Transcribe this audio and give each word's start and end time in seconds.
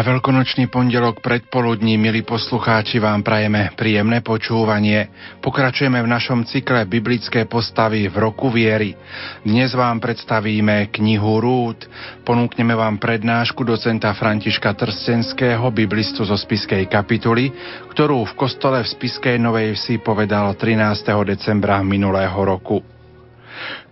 Na 0.00 0.08
veľkonočný 0.16 0.72
pondelok 0.72 1.20
predpoludní, 1.20 2.00
milí 2.00 2.24
poslucháči, 2.24 2.96
vám 2.96 3.20
prajeme 3.20 3.68
príjemné 3.76 4.24
počúvanie. 4.24 5.12
Pokračujeme 5.44 6.00
v 6.00 6.08
našom 6.08 6.48
cykle 6.48 6.88
biblické 6.88 7.44
postavy 7.44 8.08
v 8.08 8.16
roku 8.16 8.48
viery. 8.48 8.96
Dnes 9.44 9.76
vám 9.76 10.00
predstavíme 10.00 10.88
knihu 10.88 11.44
Rúd, 11.44 11.84
ponúkneme 12.24 12.72
vám 12.72 12.96
prednášku 12.96 13.60
docenta 13.60 14.16
Františka 14.16 14.72
Trstenského, 14.72 15.68
biblistu 15.68 16.24
zo 16.24 16.32
Spiskej 16.32 16.88
kapituly, 16.88 17.52
ktorú 17.92 18.24
v 18.24 18.36
kostole 18.40 18.80
v 18.80 18.88
Spiskej 18.88 19.36
Novej 19.36 19.76
Vsi 19.76 20.00
povedal 20.00 20.56
13. 20.56 21.12
decembra 21.28 21.84
minulého 21.84 22.40
roku. 22.40 22.99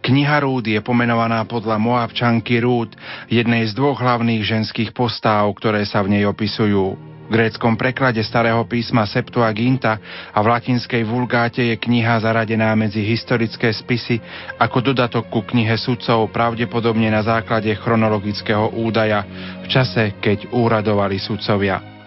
Kniha 0.05 0.41
Rúd 0.41 0.65
je 0.67 0.81
pomenovaná 0.81 1.45
podľa 1.45 1.77
Moabčanky 1.77 2.63
Rúd, 2.63 2.95
jednej 3.29 3.67
z 3.69 3.77
dvoch 3.77 3.99
hlavných 3.99 4.43
ženských 4.45 4.91
postáv, 4.97 5.51
ktoré 5.59 5.85
sa 5.85 6.01
v 6.01 6.17
nej 6.19 6.25
opisujú. 6.25 6.97
V 7.29 7.37
gréckom 7.37 7.77
preklade 7.77 8.25
starého 8.25 8.65
písma 8.65 9.05
Septuaginta 9.05 10.01
a 10.33 10.41
v 10.41 10.49
latinskej 10.49 11.05
vulgáte 11.05 11.61
je 11.61 11.77
kniha 11.77 12.25
zaradená 12.25 12.73
medzi 12.73 13.05
historické 13.05 13.69
spisy 13.69 14.17
ako 14.57 14.81
dodatok 14.81 15.29
ku 15.29 15.45
knihe 15.45 15.77
sudcov 15.77 16.33
pravdepodobne 16.33 17.13
na 17.13 17.21
základe 17.21 17.69
chronologického 17.77 18.73
údaja 18.81 19.29
v 19.61 19.67
čase, 19.69 20.17
keď 20.25 20.49
úradovali 20.57 21.21
sudcovia. 21.21 21.98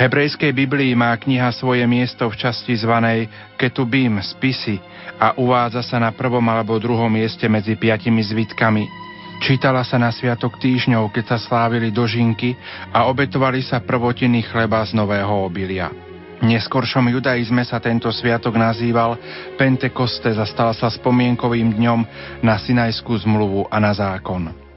Hebrejskej 0.00 0.52
Biblii 0.52 0.92
má 0.96 1.14
kniha 1.16 1.52
svoje 1.52 1.84
miesto 1.84 2.28
v 2.28 2.38
časti 2.38 2.76
zvanej 2.78 3.28
Ketubim, 3.60 4.20
spisy, 4.20 4.80
a 5.20 5.36
uvádza 5.36 5.84
sa 5.84 6.00
na 6.00 6.16
prvom 6.16 6.44
alebo 6.48 6.80
druhom 6.80 7.12
mieste 7.12 7.44
medzi 7.44 7.76
piatimi 7.76 8.24
zvitkami. 8.24 8.88
Čítala 9.40 9.84
sa 9.84 9.96
na 9.96 10.12
sviatok 10.12 10.60
týždňov, 10.60 11.12
keď 11.12 11.36
sa 11.36 11.38
slávili 11.40 11.88
dožinky 11.92 12.56
a 12.92 13.08
obetovali 13.08 13.64
sa 13.64 13.80
prvotiny 13.80 14.44
chleba 14.44 14.84
z 14.84 14.96
nového 14.96 15.32
obilia. 15.44 15.88
V 16.40 16.48
neskoršom 16.48 17.12
judaizme 17.12 17.60
sa 17.68 17.76
tento 17.84 18.08
sviatok 18.08 18.56
nazýval 18.56 19.20
Pentekoste 19.60 20.32
a 20.32 20.48
stal 20.48 20.72
sa 20.72 20.88
spomienkovým 20.88 21.76
dňom 21.76 22.00
na 22.40 22.56
Sinajskú 22.56 23.12
zmluvu 23.20 23.68
a 23.68 23.76
na 23.76 23.92
zákon. 23.92 24.69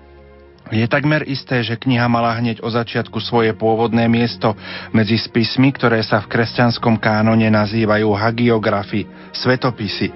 Je 0.74 0.90
takmer 0.90 1.22
isté, 1.30 1.62
že 1.62 1.78
kniha 1.78 2.10
mala 2.10 2.34
hneď 2.34 2.66
o 2.66 2.70
začiatku 2.74 3.22
svoje 3.22 3.54
pôvodné 3.54 4.10
miesto 4.10 4.58
medzi 4.90 5.22
spismi, 5.22 5.70
ktoré 5.70 6.02
sa 6.02 6.18
v 6.26 6.34
kresťanskom 6.34 6.98
kánone 6.98 7.46
nazývajú 7.54 8.10
hagiografy, 8.18 9.06
svetopisy. 9.38 10.10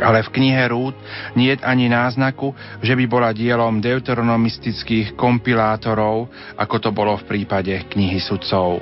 Ale 0.00 0.24
v 0.24 0.32
knihe 0.32 0.72
Rúd 0.72 0.96
nie 1.36 1.52
je 1.52 1.60
ani 1.60 1.92
náznaku, 1.92 2.56
že 2.80 2.96
by 2.96 3.04
bola 3.04 3.36
dielom 3.36 3.76
deuteronomistických 3.84 5.12
kompilátorov, 5.20 6.32
ako 6.56 6.76
to 6.80 6.88
bolo 6.88 7.20
v 7.20 7.28
prípade 7.28 7.76
knihy 7.92 8.24
sudcov. 8.24 8.80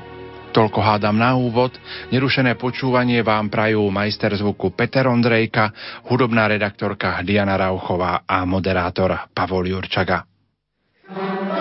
Toľko 0.54 0.80
hádam 0.86 1.18
na 1.18 1.34
úvod. 1.34 1.74
Nerušené 2.14 2.54
počúvanie 2.54 3.26
vám 3.26 3.50
prajú 3.50 3.90
majster 3.90 4.38
zvuku 4.38 4.70
Peter 4.70 5.10
Ondrejka, 5.10 5.74
hudobná 6.06 6.46
redaktorka 6.46 7.18
Diana 7.26 7.58
Rauchová 7.58 8.22
a 8.22 8.46
moderátor 8.46 9.34
Pavol 9.34 9.66
Jurčaga. 9.66 10.35
Rúd 11.06 11.38
je 11.46 11.55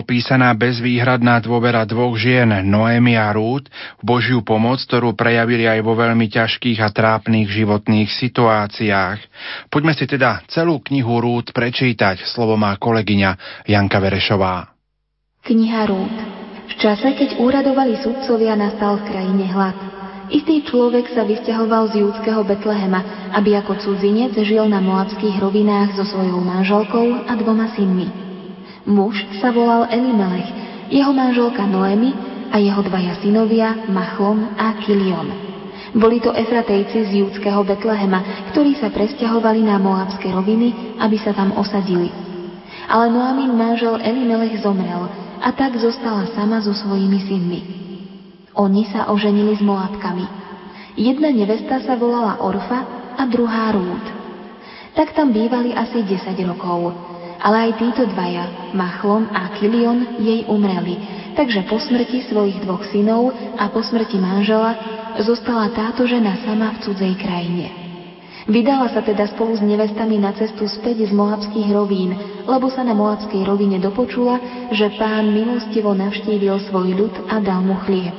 opísaná 0.00 0.56
bezvýhradná 0.56 1.44
dôvera 1.44 1.84
dvoch 1.84 2.16
žien, 2.16 2.48
Noemi 2.64 3.20
a 3.20 3.28
Rúd, 3.30 3.68
v 4.00 4.02
Božiu 4.02 4.40
pomoc, 4.40 4.80
ktorú 4.80 5.12
prejavili 5.12 5.68
aj 5.68 5.84
vo 5.84 5.92
veľmi 5.92 6.26
ťažkých 6.32 6.80
a 6.80 6.88
trápnych 6.88 7.52
životných 7.52 8.08
situáciách. 8.08 9.18
Poďme 9.68 9.92
si 9.92 10.08
teda 10.08 10.40
celú 10.48 10.80
knihu 10.88 11.20
Rúd 11.20 11.52
prečítať. 11.52 12.24
Slovo 12.24 12.56
má 12.56 12.72
kolegyňa 12.80 13.64
Janka 13.68 14.00
Verešová. 14.00 14.72
Kniha 15.44 15.82
Rúd. 15.84 16.14
V 16.70 16.74
čase, 16.78 17.12
keď 17.12 17.36
úradovali 17.42 18.00
sudcovia, 18.00 18.56
nastal 18.56 19.02
v 19.02 19.12
krajine 19.12 19.46
hlad. 19.52 19.76
Istý 20.30 20.70
človek 20.70 21.10
sa 21.10 21.26
vysťahoval 21.26 21.90
z 21.90 22.06
júdského 22.06 22.46
Betlehema, 22.46 23.34
aby 23.34 23.58
ako 23.58 23.82
cudzinec 23.82 24.30
žil 24.38 24.62
na 24.70 24.78
moabských 24.78 25.42
rovinách 25.42 25.98
so 25.98 26.06
svojou 26.06 26.38
manželkou 26.38 27.26
a 27.26 27.34
dvoma 27.34 27.74
synmi. 27.74 28.29
Muž 28.88 29.20
sa 29.44 29.52
volal 29.52 29.92
Elimelech, 29.92 30.48
jeho 30.88 31.12
manželka 31.12 31.68
Noemi 31.68 32.16
a 32.48 32.56
jeho 32.56 32.80
dvaja 32.80 33.20
synovia 33.20 33.76
Machlon 33.92 34.56
a 34.56 34.80
Kilion. 34.80 35.28
Boli 35.90 36.22
to 36.22 36.30
Efratejci 36.30 37.10
z 37.10 37.10
júdského 37.22 37.60
Betlehema, 37.66 38.48
ktorí 38.54 38.78
sa 38.78 38.94
presťahovali 38.94 39.66
na 39.66 39.76
Moabské 39.76 40.30
roviny, 40.30 40.96
aby 41.02 41.18
sa 41.18 41.34
tam 41.34 41.50
osadili. 41.58 42.08
Ale 42.86 43.10
Noamin 43.10 43.54
manžel 43.54 43.98
Elimelech 43.98 44.62
zomrel 44.62 45.10
a 45.42 45.50
tak 45.50 45.74
zostala 45.78 46.30
sama 46.34 46.62
so 46.62 46.70
svojimi 46.70 47.18
synmi. 47.26 47.60
Oni 48.54 48.86
sa 48.90 49.10
oženili 49.10 49.58
s 49.58 49.62
Moabkami. 49.62 50.26
Jedna 50.94 51.30
nevesta 51.30 51.82
sa 51.82 51.94
volala 51.94 52.38
Orfa 52.42 53.14
a 53.18 53.22
druhá 53.26 53.70
Rúd. 53.74 54.04
Tak 54.94 55.14
tam 55.14 55.30
bývali 55.30 55.70
asi 55.70 56.02
10 56.02 56.34
rokov. 56.50 57.09
Ale 57.40 57.56
aj 57.68 57.72
títo 57.80 58.04
dvaja, 58.04 58.72
Machlon 58.76 59.32
a 59.32 59.56
Kilion, 59.56 60.20
jej 60.20 60.44
umreli, 60.44 61.00
takže 61.32 61.64
po 61.64 61.80
smrti 61.80 62.28
svojich 62.28 62.60
dvoch 62.60 62.84
synov 62.92 63.32
a 63.56 63.72
po 63.72 63.80
smrti 63.80 64.20
manžela 64.20 64.76
zostala 65.24 65.72
táto 65.72 66.04
žena 66.04 66.36
sama 66.44 66.76
v 66.76 66.80
cudzej 66.84 67.14
krajine. 67.16 67.66
Vydala 68.48 68.88
sa 68.90 69.04
teda 69.04 69.28
spolu 69.30 69.56
s 69.56 69.62
nevestami 69.62 70.16
na 70.16 70.32
cestu 70.32 70.64
späť 70.66 71.06
z 71.06 71.12
Moabských 71.12 71.68
rovín, 71.70 72.16
lebo 72.48 72.72
sa 72.72 72.80
na 72.80 72.96
Moabskej 72.96 73.44
rovine 73.44 73.76
dopočula, 73.76 74.40
že 74.72 74.96
pán 74.96 75.28
milostivo 75.30 75.92
navštívil 75.92 76.56
svoj 76.68 76.88
ľud 76.96 77.14
a 77.28 77.38
dal 77.38 77.60
mu 77.60 77.76
chlieb. 77.84 78.16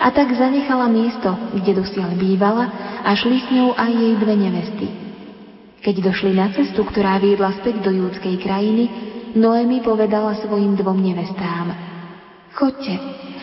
A 0.00 0.10
tak 0.10 0.32
zanechala 0.34 0.90
miesto, 0.90 1.30
kde 1.54 1.80
dosiaľ 1.80 2.16
bývala 2.18 2.66
a 3.04 3.14
šli 3.14 3.38
s 3.40 3.48
ňou 3.52 3.76
aj 3.78 3.90
jej 3.94 4.14
dve 4.18 4.34
nevesty. 4.34 5.03
Keď 5.84 6.00
došli 6.00 6.32
na 6.32 6.48
cestu, 6.48 6.80
ktorá 6.80 7.20
viedla 7.20 7.52
späť 7.60 7.84
do 7.84 7.92
júdskej 7.92 8.40
krajiny, 8.40 8.88
Noemi 9.36 9.84
povedala 9.84 10.32
svojim 10.40 10.80
dvom 10.80 10.96
nevestám. 10.96 11.76
Chodte, 12.56 12.94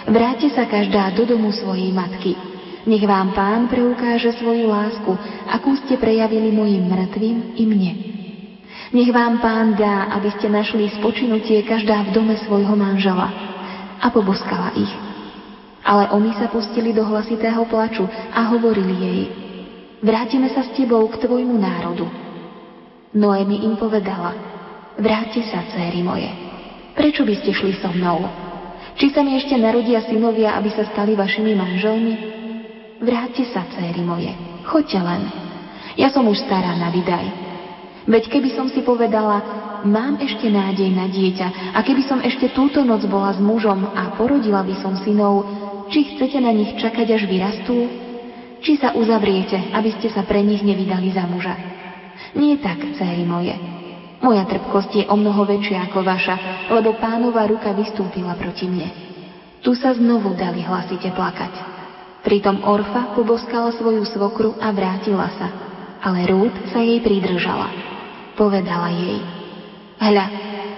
vráte 0.10 0.50
sa 0.50 0.66
každá 0.66 1.14
do 1.14 1.30
domu 1.30 1.54
svojej 1.54 1.94
matky. 1.94 2.34
Nech 2.90 3.06
vám 3.06 3.38
pán 3.38 3.70
preukáže 3.70 4.34
svoju 4.42 4.74
lásku, 4.74 5.14
akú 5.54 5.78
ste 5.86 6.02
prejavili 6.02 6.50
mojim 6.50 6.90
mŕtvým 6.90 7.62
i 7.62 7.64
mne. 7.70 7.92
Nech 8.90 9.14
vám 9.14 9.38
pán 9.38 9.78
dá, 9.78 10.10
aby 10.18 10.34
ste 10.34 10.50
našli 10.50 10.90
spočinutie 10.98 11.62
každá 11.62 12.10
v 12.10 12.14
dome 12.18 12.34
svojho 12.42 12.74
manžela. 12.74 13.30
A 14.02 14.10
poboskala 14.10 14.74
ich. 14.74 14.90
Ale 15.86 16.10
oni 16.10 16.34
sa 16.42 16.50
pustili 16.50 16.90
do 16.90 17.06
hlasitého 17.06 17.70
plaču 17.70 18.10
a 18.34 18.50
hovorili 18.50 18.96
jej, 18.98 19.22
vrátime 20.02 20.50
sa 20.50 20.66
s 20.66 20.74
tebou 20.74 21.06
k 21.06 21.22
tvojmu 21.22 21.54
národu. 21.54 22.31
Noemi 23.12 23.68
im 23.68 23.76
povedala, 23.76 24.32
vráťte 24.96 25.44
sa, 25.52 25.68
céry 25.76 26.00
moje. 26.00 26.32
Prečo 26.96 27.28
by 27.28 27.36
ste 27.44 27.52
šli 27.52 27.76
so 27.84 27.92
mnou? 27.92 28.24
Či 28.96 29.12
sa 29.12 29.20
mi 29.20 29.36
ešte 29.36 29.60
narodia 29.60 30.00
synovia, 30.08 30.56
aby 30.56 30.72
sa 30.72 30.88
stali 30.88 31.12
vašimi 31.20 31.52
manželmi? 31.52 32.14
Vráťte 33.04 33.52
sa, 33.52 33.68
céry 33.76 34.00
moje. 34.00 34.32
Choďte 34.64 35.00
len. 35.04 35.28
Ja 36.00 36.08
som 36.08 36.24
už 36.24 36.40
stará 36.40 36.72
na 36.80 36.88
vydaj. 36.88 37.28
Veď 38.08 38.32
keby 38.32 38.56
som 38.56 38.72
si 38.72 38.80
povedala, 38.80 39.44
mám 39.84 40.16
ešte 40.24 40.48
nádej 40.48 40.96
na 40.96 41.12
dieťa 41.12 41.76
a 41.76 41.80
keby 41.84 42.08
som 42.08 42.24
ešte 42.24 42.56
túto 42.56 42.80
noc 42.88 43.04
bola 43.12 43.36
s 43.36 43.44
mužom 43.44 43.92
a 43.92 44.16
porodila 44.16 44.64
by 44.64 44.76
som 44.80 44.96
synov, 45.04 45.44
či 45.92 46.16
chcete 46.16 46.40
na 46.40 46.56
nich 46.56 46.80
čakať, 46.80 47.08
až 47.12 47.28
vyrastú? 47.28 47.92
Či 48.64 48.80
sa 48.80 48.96
uzavriete, 48.96 49.76
aby 49.76 49.92
ste 50.00 50.08
sa 50.16 50.24
pre 50.24 50.40
nich 50.40 50.64
nevydali 50.64 51.12
za 51.12 51.28
muža? 51.28 51.72
Nie 52.36 52.60
tak, 52.64 52.80
céry 52.96 53.28
moje. 53.28 53.56
Moja 54.22 54.46
trpkosť 54.46 54.92
je 55.02 55.04
o 55.10 55.18
mnoho 55.18 55.44
väčšia 55.50 55.90
ako 55.90 56.06
vaša, 56.06 56.36
lebo 56.70 56.94
pánova 57.02 57.50
ruka 57.50 57.74
vystúpila 57.74 58.38
proti 58.38 58.70
mne. 58.70 58.90
Tu 59.66 59.74
sa 59.74 59.98
znovu 59.98 60.38
dali 60.38 60.62
hlasite 60.62 61.10
plakať. 61.10 61.54
Pritom 62.22 62.62
Orfa 62.62 63.18
poboskala 63.18 63.74
svoju 63.74 64.06
svokru 64.06 64.54
a 64.62 64.70
vrátila 64.70 65.26
sa, 65.42 65.48
ale 66.06 66.30
Rút 66.30 66.54
sa 66.70 66.86
jej 66.86 67.02
pridržala. 67.02 67.74
Povedala 68.38 68.94
jej, 68.94 69.18
hľa, 69.98 70.26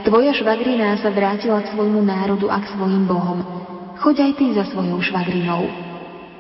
tvoja 0.07 0.31
švagrina 0.31 0.95
sa 1.03 1.11
vrátila 1.11 1.59
k 1.63 1.71
svojmu 1.75 1.99
národu 1.99 2.47
a 2.47 2.63
k 2.63 2.71
svojim 2.71 3.03
bohom. 3.03 3.43
Choď 3.99 4.31
aj 4.31 4.31
ty 4.39 4.45
za 4.55 4.63
svojou 4.71 5.03
švagrinou. 5.03 5.67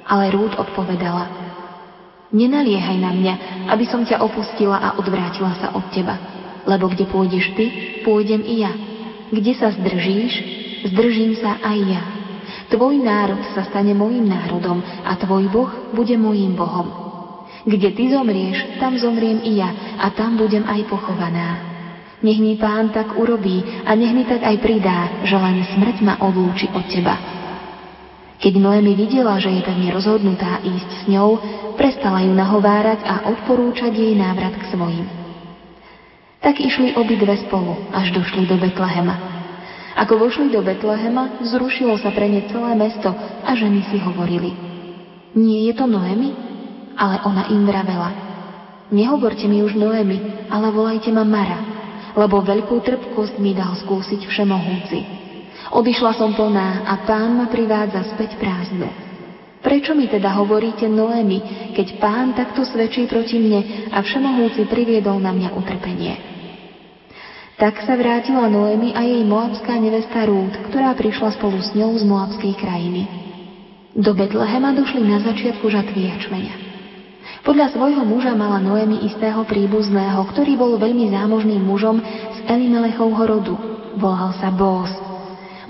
Ale 0.07 0.31
Rút 0.35 0.55
odpovedala, 0.55 1.42
Nenaliehaj 2.33 2.97
na 2.97 3.13
mňa, 3.13 3.33
aby 3.69 3.85
som 3.85 4.01
ťa 4.01 4.25
opustila 4.25 4.81
a 4.81 4.97
odvrátila 4.97 5.53
sa 5.61 5.69
od 5.77 5.85
teba. 5.93 6.17
Lebo 6.65 6.89
kde 6.89 7.05
pôjdeš 7.05 7.53
ty, 7.53 7.65
pôjdem 8.01 8.41
i 8.41 8.65
ja. 8.65 8.73
Kde 9.29 9.53
sa 9.53 9.69
zdržíš, 9.69 10.33
zdržím 10.89 11.37
sa 11.37 11.61
aj 11.61 11.79
ja. 11.85 12.03
Tvoj 12.73 13.05
národ 13.05 13.37
sa 13.53 13.61
stane 13.69 13.93
mojim 13.93 14.25
národom 14.25 14.81
a 15.05 15.13
tvoj 15.13 15.45
Boh 15.53 15.71
bude 15.93 16.17
mojím 16.17 16.57
Bohom. 16.57 16.89
Kde 17.69 17.93
ty 17.93 18.09
zomrieš, 18.09 18.81
tam 18.81 18.97
zomriem 18.97 19.45
i 19.45 19.61
ja 19.61 19.69
a 20.01 20.09
tam 20.09 20.33
budem 20.33 20.65
aj 20.65 20.89
pochovaná. 20.89 21.61
Nech 22.25 22.39
mi 22.41 22.57
pán 22.57 22.89
tak 22.89 23.13
urobí 23.13 23.61
a 23.85 23.93
nech 23.93 24.15
mi 24.15 24.25
tak 24.25 24.41
aj 24.41 24.57
pridá, 24.57 25.21
že 25.21 25.37
len 25.37 25.61
smrť 25.69 26.01
ma 26.01 26.17
odlúči 26.17 26.71
od 26.73 26.87
teba. 26.89 27.42
Keď 28.43 28.59
Noemi 28.59 28.91
videla, 28.91 29.39
že 29.39 29.47
je 29.55 29.63
pevne 29.63 29.87
rozhodnutá 29.95 30.59
ísť 30.59 30.89
s 30.91 31.03
ňou, 31.07 31.39
prestala 31.79 32.27
ju 32.27 32.35
nahovárať 32.35 32.99
a 33.07 33.31
odporúčať 33.31 33.95
jej 33.95 34.11
návrat 34.19 34.51
k 34.59 34.67
svojim. 34.67 35.07
Tak 36.43 36.59
išli 36.59 36.91
obidve 36.99 37.39
spolu, 37.47 37.87
až 37.95 38.11
došli 38.11 38.43
do 38.43 38.59
Betlehema. 38.59 39.15
Ako 39.95 40.19
vošli 40.19 40.51
do 40.51 40.59
Betlehema, 40.59 41.39
zrušilo 41.39 41.95
sa 42.03 42.11
pre 42.11 42.27
ne 42.27 42.43
celé 42.51 42.75
mesto 42.75 43.15
a 43.47 43.55
ženy 43.55 43.79
si 43.87 43.95
hovorili. 44.03 44.51
Nie 45.39 45.71
je 45.71 45.79
to 45.79 45.87
Noemi? 45.87 46.35
Ale 46.99 47.23
ona 47.23 47.47
im 47.47 47.63
vravela. 47.63 48.11
Nehovorte 48.91 49.47
mi 49.47 49.63
už 49.63 49.79
Noemi, 49.79 50.19
ale 50.51 50.67
volajte 50.67 51.15
ma 51.15 51.23
Mara, 51.23 51.63
lebo 52.19 52.43
veľkú 52.43 52.75
trpkosť 52.83 53.39
mi 53.39 53.55
dal 53.55 53.71
skúsiť 53.79 54.27
všemohúci. 54.27 55.22
Odišla 55.73 56.13
som 56.21 56.37
plná 56.37 56.85
a 56.85 57.01
pán 57.01 57.33
ma 57.33 57.49
privádza 57.49 58.13
späť 58.13 58.37
prázdnu. 58.37 58.85
Prečo 59.65 59.97
mi 59.97 60.05
teda 60.05 60.29
hovoríte 60.37 60.85
Noemi, 60.85 61.41
keď 61.73 61.97
pán 61.97 62.37
takto 62.37 62.61
svedčí 62.61 63.09
proti 63.09 63.41
mne 63.41 63.89
a 63.89 64.05
všemohúci 64.05 64.69
priviedol 64.69 65.17
na 65.17 65.33
mňa 65.33 65.49
utrpenie? 65.57 66.13
Tak 67.57 67.81
sa 67.89 67.97
vrátila 67.97 68.53
Noemi 68.53 68.93
a 68.93 69.01
jej 69.01 69.25
moabská 69.25 69.73
nevesta 69.81 70.29
Rúd, 70.29 70.53
ktorá 70.69 70.93
prišla 70.93 71.33
spolu 71.41 71.57
s 71.57 71.73
ňou 71.73 71.97
z 71.97 72.05
moabskej 72.05 72.53
krajiny. 72.53 73.09
Do 73.97 74.13
Betlehema 74.13 74.77
došli 74.77 75.01
na 75.01 75.25
začiatku 75.25 75.73
žatvy 75.73 76.05
jačmeňa. 76.05 76.55
Podľa 77.41 77.73
svojho 77.73 78.05
muža 78.05 78.37
mala 78.37 78.61
Noemi 78.61 79.09
istého 79.09 79.41
príbuzného, 79.49 80.21
ktorý 80.37 80.53
bol 80.53 80.77
veľmi 80.77 81.09
zámožným 81.09 81.65
mužom 81.65 81.97
z 82.29 82.39
Elimelechovho 82.45 83.23
rodu. 83.25 83.55
Volal 83.97 84.37
sa 84.37 84.53
Bós. 84.53 85.12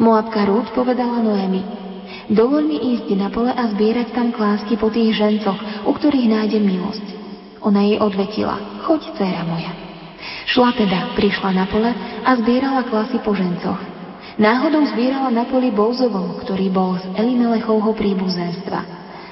Moabka 0.02 0.50
Rúd 0.50 0.74
povedala 0.74 1.22
Noemi, 1.22 1.62
dovol 2.32 2.66
mi 2.66 2.98
ísť 2.98 3.14
na 3.14 3.30
pole 3.30 3.54
a 3.54 3.70
zbierať 3.70 4.14
tam 4.14 4.34
klásky 4.34 4.74
po 4.80 4.90
tých 4.90 5.14
žencoch, 5.14 5.58
u 5.86 5.92
ktorých 5.94 6.34
nájdem 6.34 6.66
milosť. 6.66 7.06
Ona 7.62 7.86
jej 7.86 7.98
odvetila, 8.02 8.58
choď, 8.84 9.14
dcéra 9.14 9.46
moja. 9.46 9.72
Šla 10.50 10.76
teda, 10.76 11.16
prišla 11.16 11.50
na 11.56 11.66
pole 11.70 11.92
a 12.26 12.32
zbierala 12.42 12.84
klasy 12.90 13.22
po 13.22 13.32
žencoch. 13.38 13.80
Náhodou 14.34 14.82
zbierala 14.90 15.30
na 15.30 15.46
poli 15.46 15.70
Bózovom, 15.70 16.42
ktorý 16.42 16.74
bol 16.74 16.98
z 16.98 17.06
Elimelechovho 17.14 17.94
príbuzenstva. 17.94 18.82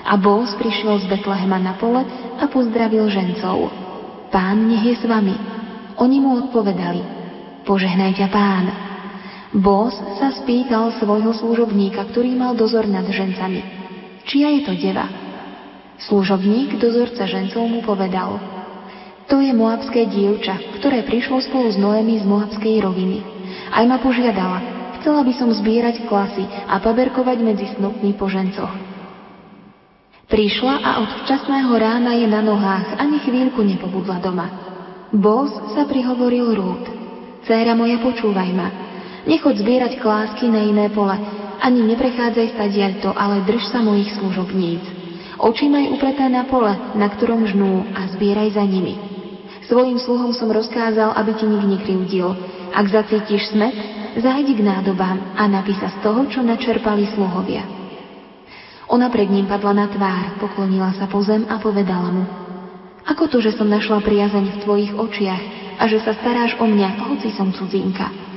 A 0.05 0.13
Bóz 0.17 0.53
prišiel 0.61 1.01
z 1.01 1.09
Betlehema 1.09 1.57
na 1.57 1.73
pole 1.77 2.05
a 2.37 2.45
pozdravil 2.45 3.09
žencov. 3.09 3.69
Pán 4.29 4.69
nech 4.69 4.85
je 4.85 4.95
s 5.01 5.03
vami. 5.05 5.33
Oni 5.97 6.17
mu 6.21 6.37
odpovedali, 6.47 7.01
požehnaj 7.65 8.13
ťa 8.17 8.27
pán. 8.29 8.90
Bos 9.51 9.91
sa 10.15 10.31
spýtal 10.31 10.95
svojho 10.95 11.35
služobníka, 11.35 12.07
ktorý 12.07 12.39
mal 12.39 12.55
dozor 12.55 12.87
nad 12.87 13.03
žencami. 13.03 13.59
Čia 14.23 14.47
je 14.55 14.61
to 14.63 14.73
deva? 14.79 15.11
Služobník, 16.07 16.79
dozorca 16.79 17.27
žencov 17.27 17.59
mu 17.67 17.83
povedal, 17.83 18.39
to 19.27 19.39
je 19.39 19.55
moabské 19.55 20.11
dievča, 20.11 20.79
ktoré 20.79 21.07
prišlo 21.07 21.39
spolu 21.39 21.71
s 21.71 21.79
Noemi 21.79 22.19
z 22.19 22.27
moabskej 22.27 22.83
roviny. 22.83 23.23
Aj 23.71 23.83
ma 23.87 23.95
požiadala, 23.99 24.59
chcela 24.99 25.23
by 25.23 25.33
som 25.35 25.51
zbierať 25.51 26.03
klasy 26.07 26.43
a 26.47 26.79
paberkovať 26.83 27.37
medzi 27.39 27.67
snopmi 27.75 28.11
po 28.15 28.27
žencoch. 28.27 28.71
Prišla 30.27 30.75
a 30.79 30.89
od 31.03 31.09
včasného 31.23 31.71
rána 31.75 32.15
je 32.15 32.27
na 32.27 32.39
nohách, 32.39 32.99
ani 32.99 33.19
chvíľku 33.23 33.63
nepobudla 33.63 34.19
doma. 34.23 34.47
Bos 35.11 35.51
sa 35.75 35.83
prihovoril 35.87 36.55
Rúd. 36.55 36.83
Céra 37.43 37.75
moja, 37.75 37.99
počúvaj 37.99 38.51
ma. 38.55 38.90
Nechod 39.29 39.53
zbierať 39.61 40.01
klásky 40.01 40.49
na 40.49 40.65
iné 40.65 40.89
pole, 40.89 41.13
ani 41.61 41.85
neprechádzaj 41.93 42.57
stadiaľto, 42.57 43.13
ale 43.13 43.45
drž 43.45 43.69
sa 43.69 43.85
mojich 43.85 44.09
služobníc. 44.17 44.81
Oči 45.37 45.69
maj 45.69 45.93
upreté 45.93 46.25
na 46.25 46.45
pole, 46.45 46.73
na 46.97 47.05
ktorom 47.09 47.45
žnú 47.45 47.85
a 47.93 48.09
zbieraj 48.13 48.57
za 48.57 48.65
nimi. 48.65 48.97
Svojim 49.69 50.01
sluhom 50.01 50.33
som 50.33 50.49
rozkázal, 50.49 51.13
aby 51.13 51.31
ti 51.37 51.45
nik 51.45 51.65
nekryvdil. 51.65 52.33
Ak 52.73 52.89
zacítiš 52.89 53.53
smet, 53.53 53.77
zajdi 54.17 54.57
k 54.57 54.61
nádobám 54.65 55.37
a 55.37 55.45
napísa 55.45 55.93
z 55.93 55.97
toho, 56.01 56.25
čo 56.25 56.41
načerpali 56.41 57.05
sluhovia. 57.13 57.61
Ona 58.91 59.07
pred 59.07 59.29
ním 59.31 59.47
padla 59.47 59.71
na 59.71 59.87
tvár, 59.87 60.35
poklonila 60.41 60.91
sa 60.97 61.07
po 61.07 61.23
zem 61.23 61.47
a 61.47 61.61
povedala 61.61 62.09
mu 62.11 62.25
Ako 63.07 63.31
to, 63.31 63.39
že 63.39 63.55
som 63.55 63.69
našla 63.69 64.03
priazeň 64.03 64.45
v 64.51 64.61
tvojich 64.65 64.91
očiach 64.97 65.43
a 65.79 65.83
že 65.87 66.03
sa 66.03 66.11
staráš 66.17 66.59
o 66.59 66.65
mňa, 66.67 67.07
hoci 67.07 67.31
som 67.31 67.53
cudzinka? 67.55 68.30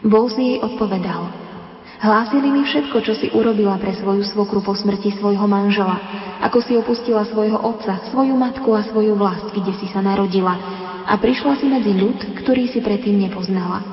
Bol 0.00 0.32
si 0.32 0.56
jej 0.56 0.58
odpovedal 0.64 1.50
Hlásili 2.00 2.48
mi 2.48 2.64
všetko, 2.64 2.96
čo 3.04 3.12
si 3.12 3.28
urobila 3.28 3.76
pre 3.76 3.92
svoju 3.92 4.24
svokru 4.24 4.64
po 4.64 4.72
smrti 4.72 5.20
svojho 5.20 5.44
manžela, 5.44 6.00
ako 6.40 6.64
si 6.64 6.72
opustila 6.72 7.28
svojho 7.28 7.60
otca, 7.60 8.08
svoju 8.08 8.32
matku 8.40 8.72
a 8.72 8.80
svoju 8.88 9.20
vlast, 9.20 9.52
kde 9.52 9.76
si 9.76 9.84
sa 9.92 10.00
narodila 10.00 10.56
a 11.04 11.12
prišla 11.20 11.60
si 11.60 11.68
medzi 11.68 11.92
ľud, 11.92 12.40
ktorý 12.40 12.72
si 12.72 12.80
predtým 12.80 13.20
nepoznala. 13.20 13.84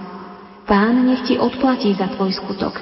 Pán 0.64 1.04
nech 1.04 1.28
ti 1.28 1.36
odplatí 1.36 1.92
za 2.00 2.08
tvoj 2.16 2.32
skutok, 2.32 2.80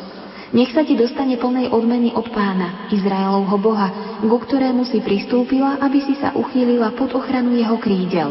nech 0.54 0.70
sa 0.78 0.86
ti 0.86 0.94
dostane 0.94 1.42
plnej 1.42 1.74
odmeny 1.74 2.14
od 2.14 2.30
pána, 2.30 2.94
Izraelovho 2.94 3.58
Boha, 3.58 4.22
ku 4.22 4.38
ktorému 4.38 4.86
si 4.86 5.02
pristúpila, 5.02 5.82
aby 5.82 6.06
si 6.06 6.14
sa 6.22 6.38
uchýlila 6.38 6.94
pod 6.94 7.18
ochranu 7.18 7.58
jeho 7.58 7.82
krídel. 7.82 8.30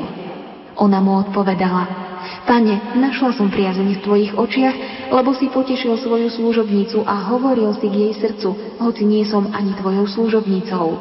Ona 0.78 1.02
mu 1.02 1.26
odpovedala, 1.26 2.13
Pane, 2.44 2.76
našla 3.00 3.32
som 3.32 3.48
priazeň 3.48 3.96
v 3.96 4.04
tvojich 4.04 4.32
očiach, 4.36 4.76
lebo 5.08 5.32
si 5.32 5.48
potešil 5.48 5.96
svoju 5.96 6.28
služobnicu 6.28 7.00
a 7.08 7.32
hovoril 7.32 7.72
si 7.80 7.88
k 7.88 7.96
jej 7.96 8.14
srdcu, 8.20 8.76
hoci 8.84 9.02
nie 9.08 9.24
som 9.24 9.48
ani 9.48 9.72
tvojou 9.80 10.04
služobnicou. 10.04 10.92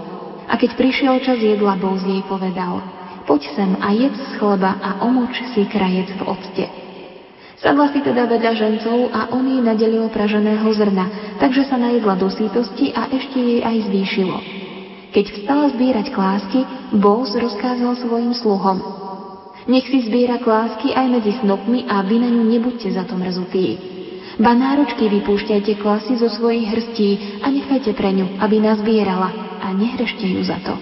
A 0.48 0.56
keď 0.56 0.80
prišiel 0.80 1.20
čas 1.20 1.44
jedla, 1.44 1.76
Boz 1.76 2.00
jej 2.08 2.24
povedal, 2.32 2.80
poď 3.28 3.52
sem 3.60 3.76
a 3.84 3.92
jedz 3.92 4.16
z 4.16 4.40
chleba 4.40 4.80
a 4.80 5.04
omoč 5.04 5.36
si 5.52 5.68
krajec 5.68 6.16
v 6.16 6.22
octe. 6.24 6.66
Sadla 7.60 7.92
si 7.92 8.00
teda 8.00 8.24
vedľa 8.24 8.54
žencov 8.56 9.12
a 9.12 9.32
on 9.36 9.44
jej 9.44 9.60
nadelil 9.60 10.08
praženého 10.16 10.68
zrna, 10.72 11.36
takže 11.44 11.68
sa 11.68 11.76
najedla 11.76 12.16
do 12.20 12.32
sítosti 12.32 12.96
a 12.96 13.12
ešte 13.12 13.36
jej 13.36 13.60
aj 13.64 13.78
zvýšilo. 13.92 14.38
Keď 15.12 15.26
vstala 15.28 15.76
zbierať 15.76 16.08
klásky, 16.16 16.64
Boz 16.96 17.36
rozkázal 17.36 18.00
svojim 18.00 18.32
sluhom. 18.32 19.03
Nech 19.64 19.88
si 19.88 20.04
zbiera 20.04 20.44
klásky 20.44 20.92
aj 20.92 21.08
medzi 21.08 21.40
snopmi 21.40 21.88
a 21.88 22.04
vy 22.04 22.20
na 22.20 22.28
ňu 22.28 22.44
nebuďte 22.44 22.90
za 22.92 23.08
to 23.08 23.16
mrzutí. 23.16 23.80
Ba 24.36 24.52
náročky 24.58 25.08
vypúšťajte 25.08 25.80
klasy 25.80 26.20
zo 26.20 26.28
svojich 26.28 26.68
hrstí 26.68 27.10
a 27.46 27.48
nechajte 27.48 27.96
pre 27.96 28.12
ňu, 28.12 28.42
aby 28.44 28.60
nazbierala 28.60 29.30
a 29.62 29.72
nehrešte 29.72 30.26
ju 30.26 30.42
za 30.44 30.60
to. 30.66 30.74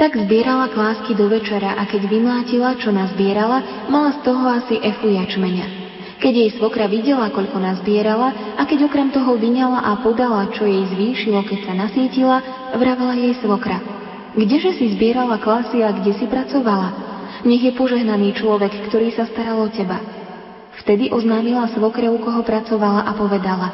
Tak 0.00 0.16
zbierala 0.16 0.72
klásky 0.72 1.12
do 1.12 1.28
večera 1.28 1.76
a 1.76 1.84
keď 1.84 2.08
vymlátila, 2.08 2.78
čo 2.80 2.88
nazbierala, 2.88 3.90
mala 3.92 4.16
z 4.16 4.18
toho 4.24 4.44
asi 4.48 4.80
efu 4.80 5.12
jačmeňa. 5.12 5.66
Keď 6.24 6.32
jej 6.32 6.50
svokra 6.56 6.88
videla, 6.88 7.28
koľko 7.28 7.60
nazbierala 7.60 8.56
a 8.56 8.62
keď 8.64 8.88
okrem 8.88 9.12
toho 9.12 9.36
vyňala 9.36 9.76
a 9.76 10.00
podala, 10.00 10.48
čo 10.56 10.64
jej 10.64 10.88
zvýšilo, 10.96 11.44
keď 11.44 11.58
sa 11.68 11.72
nasítila, 11.76 12.40
vravela 12.76 13.12
jej 13.12 13.36
svokra. 13.44 13.76
Kdeže 14.32 14.78
si 14.78 14.96
zbierala 14.96 15.36
klasy 15.42 15.84
a 15.84 15.92
kde 15.92 16.16
si 16.16 16.24
pracovala? 16.24 17.09
Nech 17.40 17.62
je 17.64 17.72
požehnaný 17.72 18.36
človek, 18.36 18.90
ktorý 18.92 19.16
sa 19.16 19.24
staral 19.24 19.64
o 19.64 19.68
teba. 19.72 19.96
Vtedy 20.84 21.08
oznámila 21.12 21.68
svokre, 21.72 22.08
u 22.08 22.20
koho 22.20 22.44
pracovala 22.44 23.04
a 23.08 23.12
povedala, 23.16 23.68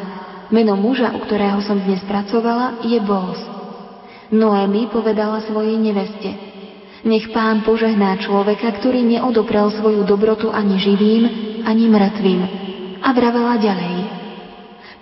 meno 0.50 0.78
muža, 0.78 1.14
u 1.14 1.22
ktorého 1.22 1.58
som 1.62 1.78
dnes 1.78 2.02
pracovala, 2.06 2.82
je 2.86 2.98
Boz. 3.02 3.38
Noemi 4.30 4.90
povedala 4.90 5.42
svojej 5.46 5.78
neveste, 5.78 6.30
nech 7.06 7.30
pán 7.30 7.62
požehná 7.62 8.18
človeka, 8.18 8.74
ktorý 8.82 9.06
neodoprel 9.06 9.70
svoju 9.70 10.02
dobrotu 10.02 10.50
ani 10.50 10.82
živým, 10.82 11.22
ani 11.62 11.86
mŕtvým. 11.86 12.40
A 12.98 13.08
vravela 13.14 13.54
ďalej. 13.62 13.96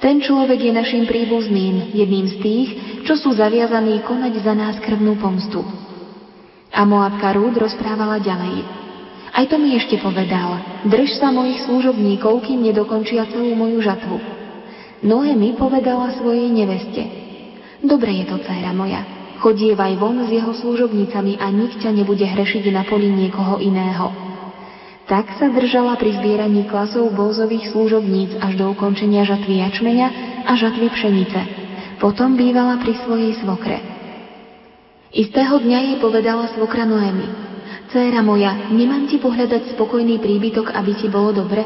Ten 0.04 0.20
človek 0.20 0.60
je 0.60 0.72
našim 0.76 1.08
príbuzným, 1.08 1.96
jedným 1.96 2.28
z 2.28 2.36
tých, 2.44 2.68
čo 3.08 3.16
sú 3.16 3.32
zaviazaní 3.32 4.04
konať 4.04 4.44
za 4.44 4.52
nás 4.52 4.76
krvnú 4.84 5.16
pomstu. 5.16 5.64
A 6.74 6.82
Moabka 6.82 7.30
Rúd 7.38 7.54
rozprávala 7.54 8.18
ďalej. 8.18 8.66
Aj 9.34 9.46
to 9.46 9.58
mi 9.62 9.78
ešte 9.78 9.98
povedal, 9.98 10.58
drž 10.86 11.22
sa 11.22 11.30
mojich 11.30 11.62
služobníkov, 11.66 12.42
kým 12.46 12.66
nedokončia 12.66 13.30
celú 13.30 13.54
moju 13.54 13.78
žatvu. 13.82 14.18
Noemi 15.06 15.54
povedala 15.54 16.14
svojej 16.18 16.50
neveste, 16.50 17.02
dobre 17.82 18.22
je 18.22 18.24
to, 18.26 18.42
dcéra 18.42 18.74
moja, 18.74 19.02
chodievaj 19.42 20.00
von 20.02 20.22
s 20.22 20.30
jeho 20.34 20.50
služobnicami 20.54 21.38
a 21.38 21.46
nik 21.50 21.78
ťa 21.78 21.94
nebude 21.94 22.26
hrešiť 22.26 22.64
na 22.74 22.82
poli 22.86 23.10
niekoho 23.10 23.62
iného. 23.62 24.10
Tak 25.04 25.36
sa 25.36 25.52
držala 25.52 26.00
pri 26.00 26.16
zbieraní 26.16 26.64
klasov 26.64 27.12
bózových 27.12 27.70
služobníc 27.76 28.40
až 28.40 28.56
do 28.56 28.72
ukončenia 28.72 29.28
žatvy 29.28 29.60
jačmeňa 29.60 30.08
a 30.48 30.52
žatvy 30.56 30.88
pšenice. 30.88 31.40
Potom 32.00 32.40
bývala 32.40 32.80
pri 32.80 32.96
svojej 33.04 33.36
svokre. 33.38 33.93
Istého 35.14 35.62
dňa 35.62 35.78
jej 35.78 35.96
povedala 36.02 36.50
svokra 36.50 36.82
Noemi. 36.82 37.30
Céra 37.94 38.18
moja, 38.18 38.50
nemám 38.74 39.06
ti 39.06 39.22
pohľadať 39.22 39.78
spokojný 39.78 40.18
príbytok, 40.18 40.74
aby 40.74 40.92
ti 40.98 41.06
bolo 41.06 41.30
dobre? 41.30 41.62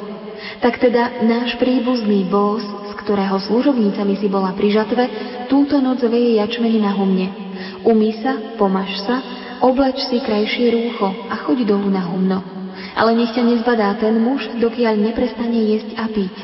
Tak 0.60 0.76
teda 0.76 1.24
náš 1.24 1.56
príbuzný 1.56 2.28
bós, 2.28 2.60
z 2.60 2.92
ktorého 3.00 3.40
služobnícami 3.40 4.20
si 4.20 4.28
bola 4.28 4.52
pri 4.52 4.76
žatve, 4.76 5.04
túto 5.48 5.80
noc 5.80 6.04
veje 6.04 6.36
jačmeň 6.36 6.74
na 6.76 6.92
humne. 6.92 7.32
Umí 7.88 8.20
sa, 8.20 8.36
pomaž 8.60 8.92
sa, 9.08 9.24
obleč 9.64 9.96
si 10.12 10.20
krajšie 10.20 10.68
rúcho 10.68 11.08
a 11.32 11.40
choď 11.40 11.64
dolu 11.64 11.88
na 11.88 12.04
humno 12.04 12.58
ale 12.98 13.14
nech 13.14 13.30
ťa 13.30 13.46
nezbadá 13.46 13.94
ten 13.98 14.18
muž, 14.18 14.42
dokiaľ 14.58 14.98
neprestane 14.98 15.70
jesť 15.70 15.94
a 15.98 16.10
piť. 16.10 16.34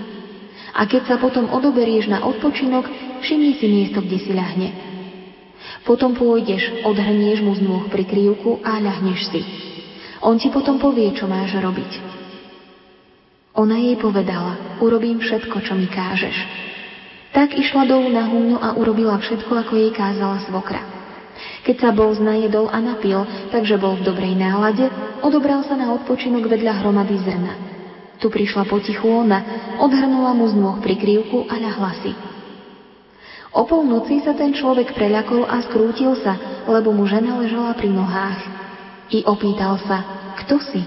A 0.74 0.86
keď 0.86 1.02
sa 1.10 1.16
potom 1.18 1.50
odoberieš 1.50 2.10
na 2.10 2.22
odpočinok, 2.22 2.86
všimni 3.22 3.58
si 3.58 3.66
miesto, 3.66 3.98
kde 3.98 4.18
si 4.22 4.30
ľahne. 4.30 4.93
Potom 5.84 6.16
pôjdeš, 6.16 6.80
odhrnieš 6.88 7.44
mu 7.44 7.52
z 7.52 7.60
nôh 7.60 7.84
prikryvku 7.92 8.64
a 8.64 8.80
ľahneš 8.80 9.20
si. 9.28 9.40
On 10.24 10.40
ti 10.40 10.48
potom 10.48 10.80
povie, 10.80 11.12
čo 11.12 11.28
máš 11.28 11.52
robiť. 11.60 12.00
Ona 13.54 13.76
jej 13.78 13.94
povedala, 14.00 14.80
urobím 14.80 15.20
všetko, 15.20 15.56
čo 15.60 15.76
mi 15.76 15.84
kážeš. 15.86 16.34
Tak 17.36 17.52
išla 17.52 17.84
dolu 17.84 18.08
na 18.08 18.24
humnu 18.26 18.56
a 18.56 18.72
urobila 18.74 19.20
všetko, 19.20 19.52
ako 19.52 19.72
jej 19.76 19.92
kázala 19.92 20.40
svokra. 20.48 20.80
Keď 21.68 21.76
sa 21.76 21.90
bol 21.92 22.16
znajedol 22.16 22.72
a 22.72 22.80
napil, 22.80 23.20
takže 23.52 23.76
bol 23.76 24.00
v 24.00 24.06
dobrej 24.08 24.34
nálade, 24.40 24.88
odobral 25.20 25.62
sa 25.68 25.76
na 25.76 25.92
odpočinok 25.92 26.48
vedľa 26.48 26.80
hromady 26.80 27.20
zrna. 27.20 27.54
Tu 28.24 28.32
prišla 28.32 28.64
potichu 28.64 29.04
ona, 29.04 29.42
odhrnula 29.82 30.32
mu 30.32 30.48
z 30.48 30.54
nôh 30.56 30.80
prikryvku 30.80 31.44
a 31.44 31.54
ľahla 31.60 31.92
si. 32.00 32.33
O 33.54 33.62
polnoci 33.62 34.18
sa 34.26 34.34
ten 34.34 34.50
človek 34.50 34.98
preľakol 34.98 35.46
a 35.46 35.62
skrútil 35.62 36.18
sa, 36.18 36.34
lebo 36.66 36.90
mu 36.90 37.06
žena 37.06 37.38
ležala 37.38 37.70
pri 37.78 37.86
nohách. 37.86 38.40
I 39.14 39.22
opýtal 39.22 39.78
sa, 39.86 40.02
kto 40.42 40.58
si? 40.58 40.82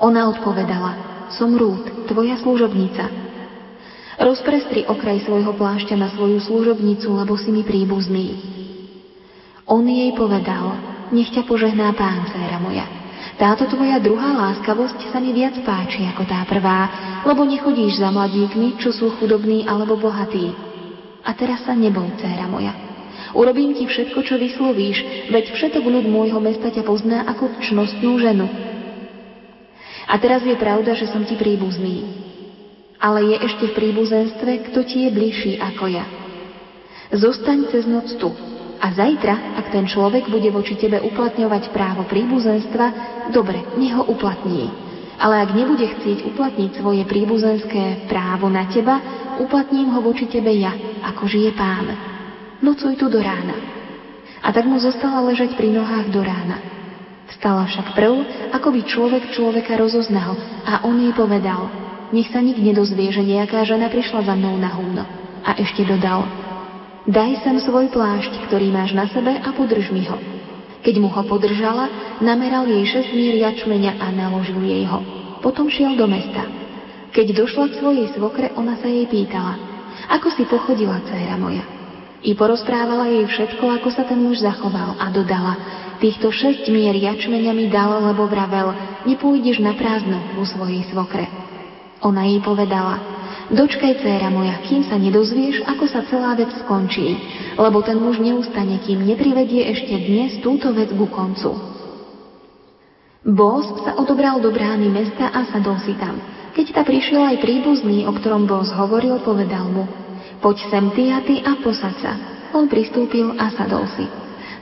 Ona 0.00 0.24
odpovedala, 0.32 1.28
som 1.36 1.52
Rút, 1.52 2.08
tvoja 2.08 2.40
služobnica. 2.40 3.12
Rozprestri 4.16 4.88
okraj 4.88 5.20
svojho 5.28 5.52
plášťa 5.52 5.96
na 6.00 6.08
svoju 6.16 6.40
služobnicu, 6.40 7.12
lebo 7.12 7.36
si 7.36 7.52
mi 7.52 7.60
príbuzný. 7.60 8.40
On 9.68 9.84
jej 9.84 10.16
povedal, 10.16 10.72
nech 11.12 11.28
ťa 11.28 11.44
požehná 11.44 11.92
pán, 11.92 12.24
dcéra 12.32 12.56
moja. 12.56 12.88
Táto 13.36 13.68
tvoja 13.68 14.00
druhá 14.00 14.32
láskavosť 14.32 15.12
sa 15.12 15.20
mi 15.20 15.36
viac 15.36 15.60
páči 15.60 16.08
ako 16.08 16.24
tá 16.24 16.40
prvá, 16.48 16.88
lebo 17.28 17.44
nechodíš 17.44 18.00
za 18.00 18.08
mladíkmi, 18.08 18.80
čo 18.80 18.96
sú 18.96 19.12
chudobní 19.20 19.68
alebo 19.68 20.00
bohatí. 20.00 20.71
A 21.22 21.30
teraz 21.38 21.62
sa 21.62 21.74
neboj, 21.74 22.18
dcéra 22.18 22.50
moja. 22.50 22.74
Urobím 23.32 23.72
ti 23.72 23.88
všetko, 23.88 24.18
čo 24.26 24.36
vyslovíš, 24.36 25.30
veď 25.32 25.56
všetok 25.56 25.84
ľud 25.84 26.06
môjho 26.10 26.42
mesta 26.42 26.68
ťa 26.68 26.84
pozná 26.84 27.24
ako 27.24 27.62
čnostnú 27.64 28.18
ženu. 28.20 28.46
A 30.10 30.14
teraz 30.20 30.44
je 30.44 30.52
pravda, 30.58 30.92
že 30.92 31.08
som 31.08 31.24
ti 31.24 31.38
príbuzný. 31.38 32.04
Ale 33.00 33.34
je 33.34 33.36
ešte 33.40 33.64
v 33.72 33.76
príbuzenstve, 33.78 34.50
kto 34.70 34.80
ti 34.84 35.08
je 35.08 35.10
bližší 35.10 35.52
ako 35.58 35.84
ja. 35.88 36.04
Zostaň 37.12 37.72
cez 37.72 37.88
noc 37.88 38.12
tu, 38.20 38.30
a 38.82 38.90
zajtra, 38.90 39.62
ak 39.62 39.70
ten 39.70 39.86
človek 39.86 40.26
bude 40.26 40.50
voči 40.50 40.74
tebe 40.74 40.98
uplatňovať 40.98 41.70
právo 41.70 42.02
príbuzenstva, 42.10 42.86
dobre, 43.30 43.62
nech 43.78 43.94
ho 43.94 44.02
uplatní. 44.10 44.91
Ale 45.22 45.46
ak 45.46 45.54
nebude 45.54 45.86
chcieť 45.86 46.34
uplatniť 46.34 46.82
svoje 46.82 47.06
príbuzenské 47.06 48.10
právo 48.10 48.50
na 48.50 48.66
teba, 48.66 48.98
uplatním 49.38 49.94
ho 49.94 50.02
voči 50.02 50.26
tebe 50.26 50.50
ja, 50.50 50.74
ako 51.14 51.30
žije 51.30 51.54
pán. 51.54 51.86
Nocuj 52.58 52.98
tu 52.98 53.06
do 53.06 53.22
rána. 53.22 53.54
A 54.42 54.50
tak 54.50 54.66
mu 54.66 54.82
zostala 54.82 55.22
ležať 55.30 55.54
pri 55.54 55.70
nohách 55.70 56.10
do 56.10 56.26
rána. 56.26 56.58
Stala 57.38 57.70
však 57.70 57.94
prv, 57.94 58.12
ako 58.50 58.68
by 58.74 58.80
človek 58.82 59.22
človeka 59.30 59.78
rozoznal 59.78 60.34
a 60.66 60.82
on 60.82 60.98
jej 60.98 61.14
povedal, 61.14 61.70
nech 62.10 62.28
sa 62.34 62.42
nik 62.42 62.58
nedozvie, 62.58 63.14
že 63.14 63.22
nejaká 63.22 63.62
žena 63.62 63.86
prišla 63.86 64.26
za 64.26 64.34
mnou 64.34 64.58
na 64.58 64.74
humno. 64.74 65.06
A 65.46 65.54
ešte 65.54 65.86
dodal, 65.86 66.26
daj 67.06 67.46
sem 67.46 67.56
svoj 67.62 67.94
plášť, 67.94 68.50
ktorý 68.50 68.74
máš 68.74 68.90
na 68.92 69.06
sebe 69.06 69.38
a 69.38 69.48
podrž 69.54 69.94
mi 69.94 70.02
ho. 70.10 70.41
Keď 70.82 70.94
mu 70.98 71.08
ho 71.10 71.22
podržala, 71.22 72.18
nameral 72.18 72.66
jej 72.66 72.82
šesť 72.90 73.10
mír 73.14 73.34
jačmeňa 73.38 74.02
a 74.02 74.06
naložil 74.10 74.58
jej 74.66 74.82
ho. 74.90 74.98
Potom 75.38 75.70
šiel 75.70 75.94
do 75.94 76.10
mesta. 76.10 76.42
Keď 77.14 77.26
došla 77.38 77.70
k 77.70 77.78
svojej 77.78 78.08
svokre, 78.14 78.50
ona 78.58 78.74
sa 78.82 78.90
jej 78.90 79.06
pýtala, 79.06 79.58
ako 80.10 80.28
si 80.34 80.42
pochodila, 80.48 80.98
dcéra 81.06 81.38
moja. 81.38 81.62
I 82.22 82.34
porozprávala 82.38 83.10
jej 83.10 83.26
všetko, 83.26 83.82
ako 83.82 83.88
sa 83.90 84.06
ten 84.06 84.18
muž 84.22 84.42
zachoval 84.42 84.94
a 84.98 85.10
dodala, 85.10 85.54
týchto 85.98 86.30
šesť 86.30 86.70
mier 86.70 86.94
jačmeňa 86.94 87.52
mi 87.54 87.66
dal, 87.66 88.02
lebo 88.02 88.30
vravel, 88.30 88.74
nepôjdeš 89.06 89.58
na 89.58 89.74
prázdno 89.74 90.18
vo 90.38 90.46
svojej 90.46 90.86
svokre. 90.90 91.26
Ona 92.02 92.26
jej 92.26 92.42
povedala, 92.42 93.11
Dočkaj, 93.52 94.00
dcéra 94.00 94.32
moja, 94.32 94.56
kým 94.64 94.80
sa 94.88 94.96
nedozvieš, 94.96 95.68
ako 95.68 95.84
sa 95.84 96.00
celá 96.08 96.32
vec 96.32 96.48
skončí, 96.64 97.20
lebo 97.60 97.84
ten 97.84 98.00
muž 98.00 98.16
neustane, 98.16 98.80
kým 98.80 99.04
neprivedie 99.04 99.68
ešte 99.76 99.92
dnes 99.92 100.40
túto 100.40 100.72
vec 100.72 100.88
ku 100.88 101.04
koncu. 101.04 101.52
Bós 103.28 103.68
sa 103.84 103.92
odobral 104.00 104.40
do 104.40 104.48
brány 104.48 104.88
mesta 104.88 105.28
a 105.28 105.44
sadol 105.52 105.76
si 105.84 105.92
tam. 106.00 106.16
Keď 106.56 106.66
ta 106.72 106.80
prišiel 106.80 107.20
aj 107.28 107.44
príbuzný, 107.44 108.08
o 108.08 108.16
ktorom 108.16 108.48
Bós 108.48 108.72
hovoril, 108.72 109.20
povedal 109.20 109.68
mu, 109.68 109.84
poď 110.40 110.56
sem 110.72 110.84
ty 110.96 111.12
a 111.12 111.20
ty 111.20 111.44
a 111.44 111.52
posad 111.60 111.92
sa. 112.00 112.16
On 112.56 112.64
pristúpil 112.64 113.36
a 113.36 113.52
sadol 113.52 113.84
si. 113.92 114.08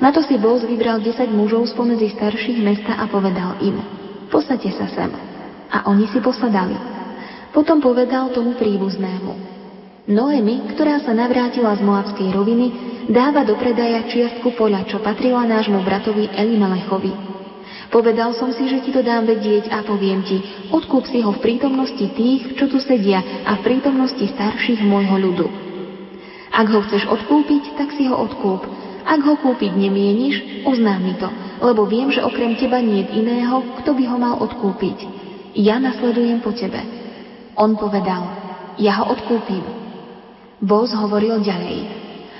Na 0.03 0.11
to 0.11 0.19
si 0.27 0.35
Bós 0.35 0.67
vybral 0.67 0.99
10 0.99 1.31
mužov 1.31 1.63
spomedzi 1.71 2.11
starších 2.19 2.59
mesta 2.59 2.99
a 2.99 3.07
povedal 3.07 3.55
im, 3.63 3.79
posadte 4.35 4.75
sa 4.75 4.91
sem. 4.91 5.15
A 5.71 5.87
oni 5.87 6.11
si 6.11 6.19
posadali. 6.19 7.00
Potom 7.51 7.83
povedal 7.83 8.31
tomu 8.31 8.55
príbuznému. 8.55 9.51
Noemi, 10.11 10.75
ktorá 10.75 11.03
sa 11.03 11.15
navrátila 11.15 11.75
z 11.79 11.83
Moabskej 11.87 12.29
roviny, 12.35 12.67
dáva 13.11 13.47
do 13.47 13.55
predaja 13.59 14.07
čiastku 14.11 14.55
poľa, 14.59 14.87
čo 14.87 14.99
patrila 15.03 15.47
nášmu 15.47 15.83
bratovi 15.87 16.31
Elimelechovi. 16.35 17.13
Povedal 17.91 18.35
som 18.39 18.55
si, 18.55 18.71
že 18.71 18.87
ti 18.87 18.95
to 18.95 19.03
dám 19.03 19.27
vedieť 19.27 19.67
a 19.67 19.83
poviem 19.83 20.23
ti, 20.23 20.39
odkúp 20.71 21.11
si 21.11 21.27
ho 21.27 21.35
v 21.35 21.43
prítomnosti 21.43 22.07
tých, 22.15 22.55
čo 22.55 22.71
tu 22.71 22.79
sedia 22.79 23.19
a 23.43 23.59
v 23.59 23.65
prítomnosti 23.67 24.23
starších 24.23 24.87
môjho 24.87 25.19
ľudu. 25.19 25.47
Ak 26.55 26.71
ho 26.71 26.87
chceš 26.87 27.11
odkúpiť, 27.11 27.75
tak 27.75 27.91
si 27.95 28.07
ho 28.07 28.15
odkúp. 28.15 28.63
Ak 29.03 29.21
ho 29.27 29.35
kúpiť 29.43 29.75
nemieniš, 29.75 30.67
oznám 30.67 31.03
mi 31.03 31.15
to, 31.19 31.27
lebo 31.67 31.83
viem, 31.87 32.15
že 32.15 32.23
okrem 32.23 32.55
teba 32.55 32.79
nie 32.79 33.03
je 33.07 33.27
iného, 33.27 33.63
kto 33.83 33.91
by 33.95 34.05
ho 34.07 34.17
mal 34.19 34.35
odkúpiť. 34.39 34.99
Ja 35.59 35.83
nasledujem 35.83 36.39
po 36.47 36.55
tebe. 36.55 37.00
On 37.61 37.77
povedal, 37.77 38.25
ja 38.81 39.05
ho 39.05 39.13
odkúpim. 39.13 39.61
Boz 40.65 40.97
hovoril 40.97 41.45
ďalej, 41.45 41.85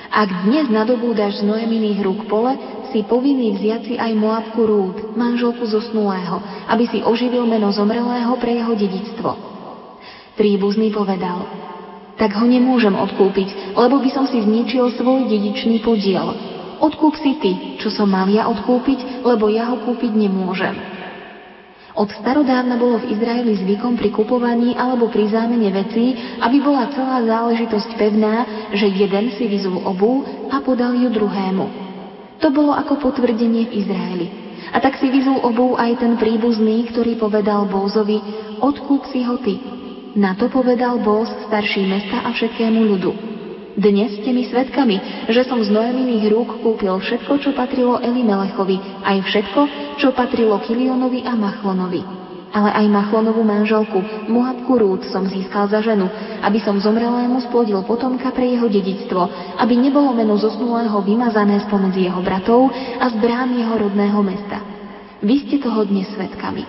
ak 0.09 0.49
dnes 0.49 0.73
nadobúdaš 0.73 1.45
z 1.45 1.47
Noeminých 1.47 2.01
rúk 2.01 2.25
pole, 2.25 2.57
si 2.89 3.05
povinný 3.05 3.53
vziať 3.55 3.81
si 3.85 3.95
aj 4.01 4.17
Moabku 4.17 4.65
Rúd, 4.65 4.97
manželku 5.15 5.69
zosnulého, 5.69 6.41
aby 6.73 6.89
si 6.89 6.99
oživil 7.05 7.45
meno 7.45 7.69
zomrelého 7.69 8.33
pre 8.41 8.65
jeho 8.65 8.73
dedictvo. 8.73 9.31
Príbuzný 10.41 10.89
povedal, 10.89 11.45
tak 12.17 12.33
ho 12.41 12.49
nemôžem 12.49 12.97
odkúpiť, 12.97 13.77
lebo 13.77 14.01
by 14.01 14.11
som 14.11 14.25
si 14.25 14.41
zničil 14.41 14.89
svoj 14.97 15.29
dedičný 15.29 15.85
podiel. 15.85 16.33
Odkúp 16.81 17.21
si 17.21 17.37
ty, 17.45 17.53
čo 17.77 17.93
som 17.93 18.09
mal 18.09 18.25
ja 18.33 18.49
odkúpiť, 18.49 19.21
lebo 19.21 19.53
ja 19.53 19.69
ho 19.69 19.85
kúpiť 19.85 20.17
nemôžem. 20.17 21.00
Od 21.91 22.07
starodávna 22.23 22.79
bolo 22.79 23.03
v 23.03 23.11
Izraeli 23.19 23.59
zvykom 23.59 23.99
pri 23.99 24.15
kupovaní 24.15 24.79
alebo 24.79 25.11
pri 25.11 25.27
zámene 25.27 25.75
vecí, 25.75 26.15
aby 26.39 26.63
bola 26.63 26.87
celá 26.95 27.19
záležitosť 27.27 27.99
pevná, 27.99 28.47
že 28.71 28.87
jeden 28.87 29.35
si 29.35 29.51
vyzul 29.51 29.83
obu 29.83 30.23
a 30.55 30.63
podal 30.63 30.95
ju 30.95 31.11
druhému. 31.11 31.67
To 32.41 32.49
bolo 32.55 32.73
ako 32.73 33.11
potvrdenie 33.11 33.69
v 33.69 33.77
Izraeli. 33.85 34.27
A 34.71 34.79
tak 34.79 35.03
si 35.03 35.11
vyzul 35.11 35.43
obu 35.43 35.75
aj 35.75 35.99
ten 35.99 36.15
príbuzný, 36.15 36.89
ktorý 36.95 37.19
povedal 37.19 37.67
Bózovi, 37.67 38.23
odkúp 38.63 39.11
si 39.11 39.27
ho 39.27 39.35
ty. 39.43 39.59
Na 40.15 40.39
to 40.39 40.47
povedal 40.47 41.03
Bóz 41.03 41.31
starší 41.51 41.87
mesta 41.87 42.23
a 42.23 42.31
všetkému 42.31 42.81
ľudu. 42.87 43.13
Dnes 43.79 44.19
ste 44.19 44.35
mi 44.35 44.43
svetkami, 44.51 45.31
že 45.31 45.47
som 45.47 45.63
z 45.63 45.71
Noeminých 45.71 46.27
rúk 46.35 46.59
kúpil 46.59 46.91
všetko, 46.91 47.39
čo 47.39 47.51
patrilo 47.55 48.03
Elimelechovi, 48.03 49.07
aj 49.07 49.17
všetko, 49.31 49.61
čo 50.03 50.11
patrilo 50.11 50.59
Kilionovi 50.59 51.23
a 51.23 51.39
Machlonovi. 51.39 52.03
Ale 52.51 52.67
aj 52.75 52.87
Machlonovú 52.91 53.47
manželku, 53.47 54.27
Moabku 54.27 54.75
Rúd, 54.75 55.07
som 55.15 55.23
získal 55.23 55.71
za 55.71 55.79
ženu, 55.87 56.11
aby 56.43 56.59
som 56.59 56.83
zomrelému 56.83 57.39
splodil 57.47 57.79
potomka 57.87 58.35
pre 58.35 58.43
jeho 58.59 58.67
dedictvo, 58.67 59.31
aby 59.63 59.79
nebolo 59.79 60.11
meno 60.19 60.35
zosnulého 60.35 60.99
vymazané 61.07 61.63
spomedzi 61.71 62.11
jeho 62.11 62.19
bratov 62.27 62.75
a 62.75 63.07
z 63.07 63.15
brán 63.23 63.55
jeho 63.55 63.87
rodného 63.87 64.19
mesta. 64.27 64.59
Vy 65.23 65.47
ste 65.47 65.63
toho 65.63 65.87
dnes 65.87 66.11
svetkami. 66.11 66.67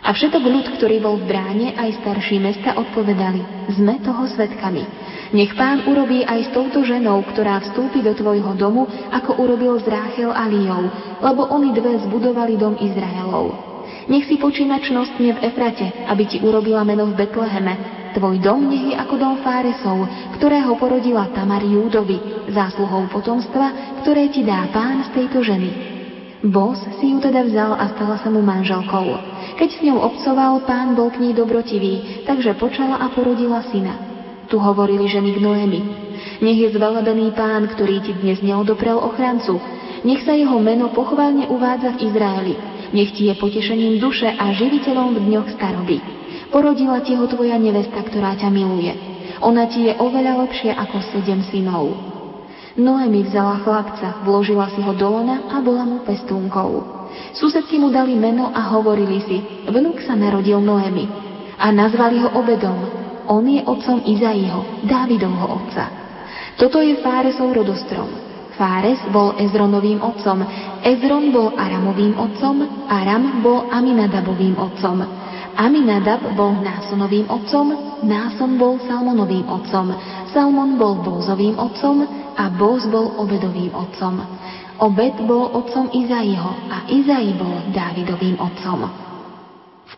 A 0.00 0.14
všetok 0.14 0.46
ľud, 0.46 0.66
ktorý 0.78 1.02
bol 1.02 1.18
v 1.18 1.26
bráne, 1.26 1.74
aj 1.74 2.00
starší 2.00 2.38
mesta 2.38 2.78
odpovedali, 2.78 3.68
sme 3.74 3.98
toho 4.00 4.30
svetkami. 4.30 4.86
Nech 5.30 5.54
pán 5.54 5.86
urobí 5.86 6.26
aj 6.26 6.50
s 6.50 6.50
touto 6.50 6.82
ženou, 6.82 7.22
ktorá 7.22 7.62
vstúpi 7.62 8.02
do 8.02 8.10
tvojho 8.18 8.50
domu, 8.58 8.90
ako 9.14 9.38
urobil 9.38 9.78
s 9.78 9.86
Ráchel 9.86 10.34
a 10.34 10.50
Liou, 10.50 10.90
lebo 11.22 11.46
oni 11.54 11.70
dve 11.70 12.02
zbudovali 12.02 12.58
dom 12.58 12.74
Izraelov. 12.74 13.54
Nech 14.10 14.26
si 14.26 14.42
počínačnostne 14.42 15.38
v 15.38 15.42
Efrate, 15.46 15.86
aby 16.10 16.26
ti 16.26 16.42
urobila 16.42 16.82
meno 16.82 17.06
v 17.06 17.14
Betleheme. 17.14 17.74
Tvoj 18.10 18.42
dom 18.42 18.74
nech 18.74 18.90
je 18.90 18.94
ako 18.98 19.14
dom 19.14 19.34
Fáresov, 19.46 20.02
ktorého 20.34 20.74
porodila 20.74 21.30
Tamar 21.30 21.62
Júdovi, 21.62 22.50
zásluhou 22.50 23.06
potomstva, 23.06 24.02
ktoré 24.02 24.34
ti 24.34 24.42
dá 24.42 24.66
pán 24.74 25.06
z 25.06 25.14
tejto 25.14 25.46
ženy. 25.46 25.70
Bos 26.42 26.82
si 26.98 27.14
ju 27.14 27.22
teda 27.22 27.46
vzal 27.46 27.78
a 27.78 27.86
stala 27.94 28.18
sa 28.18 28.26
mu 28.34 28.42
manželkou. 28.42 29.14
Keď 29.62 29.68
s 29.78 29.82
ňou 29.86 30.02
obcoval, 30.10 30.66
pán 30.66 30.98
bol 30.98 31.14
k 31.14 31.22
nej 31.22 31.38
dobrotivý, 31.38 32.26
takže 32.26 32.58
počala 32.58 32.98
a 32.98 33.14
porodila 33.14 33.62
syna. 33.70 34.09
Tu 34.50 34.58
hovorili 34.58 35.06
ženy 35.06 35.38
k 35.38 35.42
Noemi. 35.46 35.80
Nech 36.42 36.58
je 36.58 36.74
zvelebený 36.74 37.38
pán, 37.38 37.70
ktorý 37.70 38.02
ti 38.02 38.18
dnes 38.18 38.42
neodoprel 38.42 38.98
ochrancu. 38.98 39.62
Nech 40.02 40.26
sa 40.26 40.34
jeho 40.34 40.58
meno 40.58 40.90
pochválne 40.90 41.46
uvádza 41.46 41.94
v 41.94 42.10
Izraeli. 42.10 42.54
Nech 42.90 43.14
ti 43.14 43.30
je 43.30 43.38
potešením 43.38 44.02
duše 44.02 44.26
a 44.26 44.50
živiteľom 44.50 45.14
v 45.14 45.22
dňoch 45.22 45.48
staroby. 45.54 46.02
Porodila 46.50 46.98
ti 46.98 47.14
ho 47.14 47.30
tvoja 47.30 47.62
nevesta, 47.62 48.02
ktorá 48.02 48.34
ťa 48.34 48.50
miluje. 48.50 48.90
Ona 49.38 49.70
ti 49.70 49.86
je 49.86 49.94
oveľa 49.94 50.42
lepšia 50.42 50.74
ako 50.82 50.98
sedem 51.14 51.46
synov. 51.46 51.94
Noemi 52.74 53.22
vzala 53.22 53.62
chlapca, 53.62 54.18
vložila 54.26 54.66
si 54.74 54.82
ho 54.82 54.90
do 54.98 55.06
lona 55.14 55.46
a 55.46 55.62
bola 55.62 55.86
mu 55.86 56.02
pestúnkou. 56.02 57.06
Susedky 57.38 57.78
mu 57.78 57.94
dali 57.94 58.18
meno 58.18 58.50
a 58.50 58.66
hovorili 58.74 59.22
si, 59.30 59.38
vnúk 59.70 60.02
sa 60.02 60.18
narodil 60.18 60.58
Noemi. 60.58 61.06
A 61.54 61.70
nazvali 61.70 62.18
ho 62.18 62.34
obedom, 62.34 62.99
on 63.28 63.44
je 63.44 63.60
otcom 63.64 64.00
Izaiho, 64.06 64.86
Dávidovho 64.86 65.46
otca. 65.60 65.90
Toto 66.60 66.80
je 66.84 67.00
Fáresov 67.00 67.52
rodostrom. 67.56 68.08
Fáres 68.60 69.00
bol 69.08 69.32
Ezronovým 69.40 70.04
otcom, 70.04 70.44
Ezron 70.84 71.32
bol 71.32 71.56
Aramovým 71.56 72.12
otcom, 72.12 72.60
Aram 72.92 73.40
bol 73.40 73.64
Aminadabovým 73.72 74.52
otcom. 74.60 75.00
Aminadab 75.56 76.20
bol 76.36 76.60
Násonovým 76.60 77.24
otcom, 77.32 77.72
Náson 78.04 78.60
bol 78.60 78.76
Salmonovým 78.84 79.48
otcom, 79.48 79.96
Salmon 80.28 80.76
bol 80.76 81.00
Bózovým 81.00 81.56
otcom 81.56 82.04
a 82.36 82.52
Bóz 82.52 82.84
bol 82.92 83.16
Obedovým 83.16 83.72
otcom. 83.72 84.20
Obed 84.76 85.16
bol 85.24 85.48
otcom 85.56 85.88
Izaiho 85.96 86.52
a 86.68 86.84
Izai 86.92 87.32
bol 87.40 87.64
Dávidovým 87.72 88.36
otcom 88.36 89.09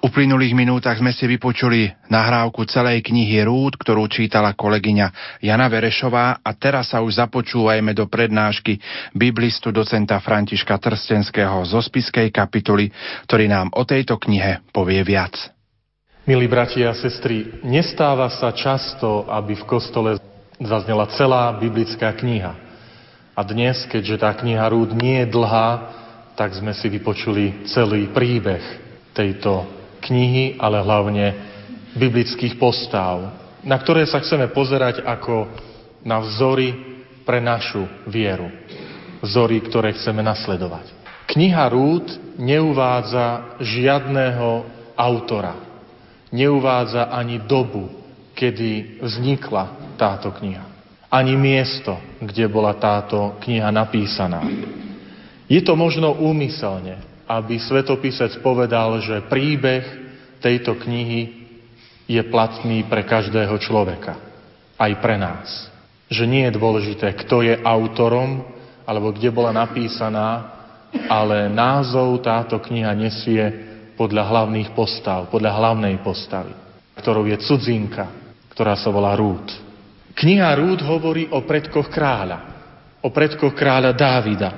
uplynulých 0.02 0.58
minútach 0.58 0.98
sme 0.98 1.14
si 1.14 1.30
vypočuli 1.30 1.94
nahrávku 2.10 2.66
celej 2.66 3.06
knihy 3.06 3.46
Rúd, 3.46 3.78
ktorú 3.78 4.10
čítala 4.10 4.50
kolegyňa 4.58 5.38
Jana 5.38 5.70
Verešová 5.70 6.42
a 6.42 6.50
teraz 6.58 6.90
sa 6.90 6.98
už 7.00 7.22
započúvajme 7.22 7.94
do 7.94 8.10
prednášky 8.10 8.82
biblistu 9.14 9.70
docenta 9.70 10.18
Františka 10.18 10.74
Trstenského 10.74 11.62
zo 11.62 11.78
spiskej 11.78 12.34
kapituly, 12.34 12.90
ktorý 13.30 13.46
nám 13.46 13.70
o 13.78 13.86
tejto 13.86 14.18
knihe 14.18 14.66
povie 14.74 15.06
viac. 15.06 15.38
Milí 16.26 16.46
bratia 16.50 16.90
a 16.90 16.98
sestry, 16.98 17.62
nestáva 17.62 18.30
sa 18.30 18.54
často, 18.54 19.26
aby 19.30 19.58
v 19.58 19.66
kostole 19.66 20.10
zaznela 20.58 21.10
celá 21.14 21.50
biblická 21.58 22.14
kniha. 22.14 22.54
A 23.34 23.40
dnes, 23.42 23.86
keďže 23.90 24.22
tá 24.22 24.30
kniha 24.34 24.66
Rúd 24.70 24.94
nie 24.94 25.22
je 25.22 25.30
dlhá, 25.30 25.70
tak 26.38 26.54
sme 26.54 26.74
si 26.74 26.86
vypočuli 26.90 27.66
celý 27.70 28.10
príbeh 28.10 28.62
tejto 29.12 29.81
knihy, 30.02 30.58
ale 30.58 30.82
hlavne 30.82 31.26
biblických 31.94 32.58
postav, 32.58 33.30
na 33.62 33.78
ktoré 33.78 34.02
sa 34.04 34.18
chceme 34.18 34.50
pozerať 34.50 35.06
ako 35.06 35.46
na 36.02 36.18
vzory 36.18 36.74
pre 37.22 37.38
našu 37.38 37.86
vieru. 38.10 38.50
Vzory, 39.22 39.62
ktoré 39.62 39.94
chceme 39.94 40.18
nasledovať. 40.18 40.90
Kniha 41.30 41.64
Rúd 41.70 42.36
neuvádza 42.36 43.56
žiadného 43.62 44.66
autora. 44.98 45.54
Neuvádza 46.34 47.08
ani 47.08 47.38
dobu, 47.46 47.86
kedy 48.34 48.98
vznikla 48.98 49.94
táto 49.94 50.34
kniha. 50.34 50.66
Ani 51.12 51.36
miesto, 51.36 51.94
kde 52.18 52.48
bola 52.48 52.74
táto 52.74 53.36
kniha 53.44 53.68
napísaná. 53.70 54.42
Je 55.46 55.60
to 55.60 55.76
možno 55.76 56.16
úmyselne, 56.16 57.11
aby 57.26 57.58
svetopisec 57.58 58.42
povedal, 58.42 58.98
že 59.00 59.26
príbeh 59.26 59.84
tejto 60.42 60.78
knihy 60.78 61.42
je 62.10 62.22
platný 62.28 62.84
pre 62.86 63.06
každého 63.06 63.56
človeka. 63.62 64.18
Aj 64.76 64.92
pre 64.98 65.16
nás. 65.16 65.70
Že 66.10 66.24
nie 66.28 66.42
je 66.50 66.58
dôležité, 66.58 67.14
kto 67.24 67.46
je 67.46 67.54
autorom, 67.62 68.44
alebo 68.82 69.14
kde 69.14 69.30
bola 69.30 69.54
napísaná, 69.54 70.60
ale 71.08 71.48
názov 71.48 72.20
táto 72.20 72.60
kniha 72.60 72.92
nesie 72.92 73.72
podľa 73.96 74.28
hlavných 74.28 74.74
postav, 74.76 75.30
podľa 75.30 75.56
hlavnej 75.56 75.96
postavy, 76.04 76.52
ktorou 76.98 77.24
je 77.30 77.38
cudzinka, 77.40 78.10
ktorá 78.52 78.76
sa 78.76 78.92
volá 78.92 79.16
Rúd. 79.16 79.46
Kniha 80.12 80.52
Rúd 80.58 80.84
hovorí 80.84 81.30
o 81.32 81.40
predkoch 81.46 81.88
kráľa, 81.88 82.38
o 83.00 83.08
predkoch 83.08 83.56
kráľa 83.56 83.96
Dávida. 83.96 84.50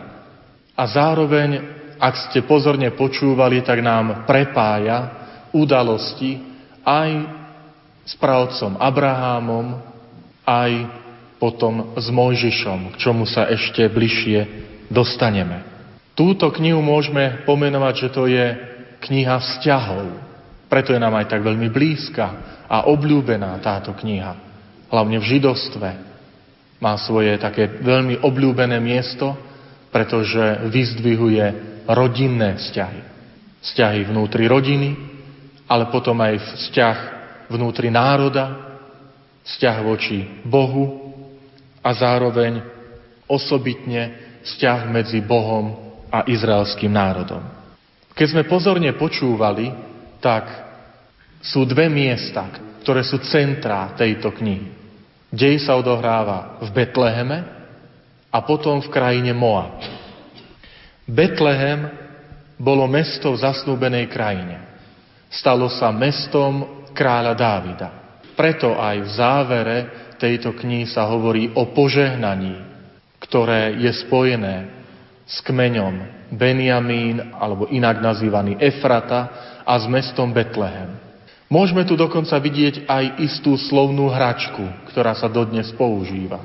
A 0.75 0.83
zároveň, 0.91 1.63
ak 2.05 2.29
ste 2.29 2.45
pozorne 2.45 2.93
počúvali, 2.93 3.65
tak 3.65 3.81
nám 3.81 4.29
prepája 4.29 5.25
udalosti 5.57 6.37
aj 6.85 7.11
s 8.05 8.13
pravcom 8.21 8.77
Abrahámom, 8.77 9.81
aj 10.45 10.73
potom 11.41 11.97
s 11.97 12.13
Mojžišom, 12.13 12.93
k 12.93 12.97
čomu 13.01 13.25
sa 13.25 13.49
ešte 13.49 13.89
bližšie 13.89 14.45
dostaneme. 14.93 15.65
Túto 16.13 16.53
knihu 16.53 16.85
môžeme 16.85 17.41
pomenovať, 17.49 17.95
že 17.97 18.09
to 18.13 18.29
je 18.29 18.47
kniha 19.09 19.41
vzťahov. 19.41 20.05
Preto 20.69 20.93
je 20.93 21.01
nám 21.01 21.17
aj 21.17 21.33
tak 21.33 21.41
veľmi 21.41 21.73
blízka 21.73 22.61
a 22.69 22.85
obľúbená 22.85 23.57
táto 23.65 23.97
kniha. 23.97 24.37
Hlavne 24.93 25.17
v 25.17 25.29
židovstve. 25.37 25.89
Má 26.85 26.93
svoje 27.01 27.41
také 27.41 27.65
veľmi 27.65 28.21
obľúbené 28.21 28.77
miesto, 28.77 29.33
pretože 29.89 30.69
vyzdvihuje 30.69 31.74
rodinné 31.89 32.57
vzťahy. 32.61 33.01
Vzťahy 33.65 34.01
vnútri 34.09 34.45
rodiny, 34.45 34.97
ale 35.65 35.89
potom 35.89 36.21
aj 36.21 36.37
vzťah 36.37 36.97
vnútri 37.49 37.89
národa, 37.89 38.77
vzťah 39.45 39.77
voči 39.85 40.45
Bohu 40.45 41.13
a 41.85 41.91
zároveň 41.93 42.61
osobitne 43.29 44.37
vzťah 44.45 44.81
medzi 44.93 45.25
Bohom 45.25 45.97
a 46.13 46.29
izraelským 46.29 46.93
národom. 46.93 47.41
Keď 48.15 48.27
sme 48.31 48.45
pozorne 48.47 48.95
počúvali, 48.95 49.73
tak 50.21 50.47
sú 51.45 51.67
dve 51.69 51.91
miesta, 51.93 52.49
ktoré 52.85 53.05
sú 53.05 53.21
centrá 53.25 53.93
tejto 53.97 54.33
knihy. 54.33 54.71
Dej 55.35 55.67
sa 55.67 55.75
odohráva 55.75 56.63
v 56.63 56.69
Betleheme 56.71 57.39
a 58.31 58.39
potom 58.47 58.79
v 58.79 58.93
krajine 58.93 59.35
Moab. 59.35 59.83
Betlehem 61.05 61.85
bolo 62.57 62.89
mesto 62.89 63.37
v 63.37 63.41
zasnúbenej 63.45 64.09
krajine. 64.09 64.57
Stalo 65.29 65.69
sa 65.69 65.93
mestom 65.93 66.87
kráľa 66.97 67.35
Dávida. 67.37 67.89
Preto 68.33 68.75
aj 68.79 68.97
v 69.05 69.09
závere 69.13 69.77
tejto 70.17 70.57
knihy 70.57 70.89
sa 70.89 71.05
hovorí 71.11 71.53
o 71.53 71.71
požehnaní, 71.77 72.57
ktoré 73.21 73.77
je 73.79 73.93
spojené 74.07 74.73
s 75.29 75.45
kmeňom 75.45 76.15
Benjamín, 76.33 77.21
alebo 77.37 77.69
inak 77.69 78.01
nazývaný 78.01 78.57
Efrata 78.59 79.29
a 79.63 79.75
s 79.77 79.85
mestom 79.87 80.33
Betlehem. 80.33 80.97
Môžeme 81.53 81.85
tu 81.85 81.95
dokonca 81.95 82.35
vidieť 82.41 82.89
aj 82.89 83.05
istú 83.21 83.55
slovnú 83.55 84.09
hračku, 84.09 84.89
ktorá 84.91 85.13
sa 85.13 85.29
dodnes 85.29 85.69
používa. 85.77 86.41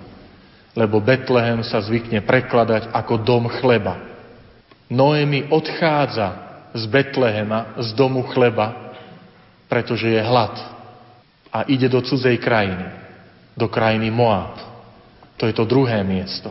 Lebo 0.76 1.00
Betlehem 1.00 1.64
sa 1.66 1.80
zvykne 1.80 2.22
prekladať 2.28 2.92
ako 2.92 3.24
dom 3.24 3.48
chleba. 3.50 4.09
Noemi 4.90 5.46
odchádza 5.54 6.28
z 6.74 6.84
Betlehema, 6.86 7.78
z 7.78 7.94
domu 7.94 8.26
chleba, 8.26 8.94
pretože 9.70 10.10
je 10.10 10.22
hlad 10.22 10.58
a 11.54 11.66
ide 11.70 11.90
do 11.90 12.02
cudzej 12.02 12.38
krajiny, 12.42 12.90
do 13.54 13.70
krajiny 13.70 14.10
Moab. 14.10 14.58
To 15.38 15.46
je 15.46 15.54
to 15.54 15.66
druhé 15.66 16.02
miesto. 16.02 16.50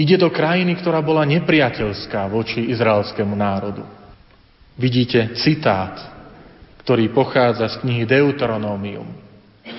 Ide 0.00 0.16
do 0.16 0.32
krajiny, 0.32 0.80
ktorá 0.80 1.04
bola 1.04 1.28
nepriateľská 1.28 2.24
voči 2.32 2.72
izraelskému 2.72 3.36
národu. 3.36 3.84
Vidíte 4.80 5.36
citát, 5.36 5.92
ktorý 6.80 7.12
pochádza 7.12 7.68
z 7.76 7.84
knihy 7.84 8.08
Deuteronomium. 8.08 9.04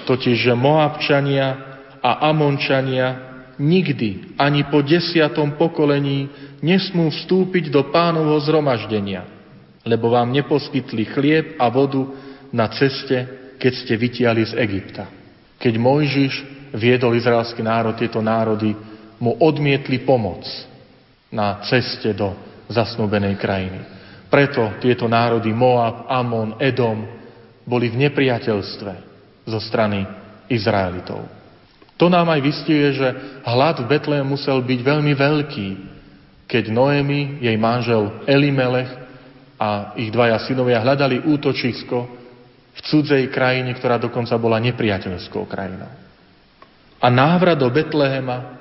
Totiž, 0.06 0.38
že 0.38 0.54
Moabčania 0.54 1.58
a 1.98 2.30
Amončania 2.30 3.31
nikdy 3.62 4.34
ani 4.42 4.66
po 4.66 4.82
desiatom 4.82 5.54
pokolení 5.54 6.26
nesmú 6.66 7.14
vstúpiť 7.14 7.70
do 7.70 7.94
pánovho 7.94 8.42
zhromaždenia, 8.42 9.22
lebo 9.86 10.10
vám 10.10 10.34
neposkytli 10.34 11.06
chlieb 11.14 11.46
a 11.62 11.70
vodu 11.70 12.02
na 12.50 12.66
ceste, 12.74 13.54
keď 13.62 13.74
ste 13.78 13.94
vytiali 13.94 14.42
z 14.42 14.58
Egypta. 14.58 15.06
Keď 15.62 15.74
Mojžiš 15.78 16.34
viedol 16.74 17.14
izraelský 17.22 17.62
národ, 17.62 17.94
tieto 17.94 18.18
národy 18.18 18.74
mu 19.22 19.38
odmietli 19.38 20.02
pomoc 20.02 20.42
na 21.30 21.62
ceste 21.70 22.18
do 22.18 22.34
zasnúbenej 22.68 23.38
krajiny. 23.38 23.80
Preto 24.32 24.82
tieto 24.82 25.06
národy 25.06 25.54
Moab, 25.54 26.10
Amon, 26.10 26.58
Edom 26.58 27.04
boli 27.68 27.92
v 27.94 28.10
nepriateľstve 28.10 28.94
zo 29.46 29.60
strany 29.62 30.08
Izraelitov. 30.50 31.41
To 32.02 32.10
nám 32.10 32.34
aj 32.34 32.42
vystihuje, 32.42 32.98
že 32.98 33.08
hlad 33.46 33.86
v 33.86 33.90
Betlém 33.94 34.26
musel 34.26 34.58
byť 34.58 34.80
veľmi 34.82 35.14
veľký, 35.14 35.68
keď 36.50 36.74
Noemi, 36.74 37.38
jej 37.46 37.54
manžel 37.62 38.26
Elimelech 38.26 38.90
a 39.62 39.94
ich 39.94 40.10
dvaja 40.10 40.42
synovia 40.42 40.82
hľadali 40.82 41.30
útočisko 41.30 41.98
v 42.74 42.80
cudzej 42.82 43.30
krajine, 43.30 43.78
ktorá 43.78 44.02
dokonca 44.02 44.34
bola 44.42 44.58
nepriateľskou 44.58 45.46
krajinou. 45.46 45.94
A 46.98 47.08
návrat 47.14 47.62
do 47.62 47.70
Betlehema 47.70 48.58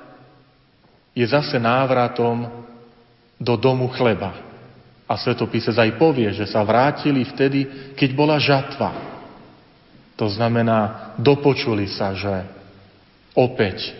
je 1.17 1.25
zase 1.25 1.57
návratom 1.57 2.45
do 3.41 3.57
domu 3.57 3.89
chleba. 3.97 4.37
A 5.09 5.17
svetopisec 5.17 5.73
aj 5.73 5.97
povie, 5.97 6.29
že 6.29 6.45
sa 6.45 6.61
vrátili 6.61 7.25
vtedy, 7.25 7.89
keď 7.97 8.09
bola 8.13 8.37
žatva. 8.37 8.93
To 10.13 10.29
znamená, 10.29 11.11
dopočuli 11.17 11.89
sa, 11.89 12.13
že 12.13 12.60
opäť 13.35 13.93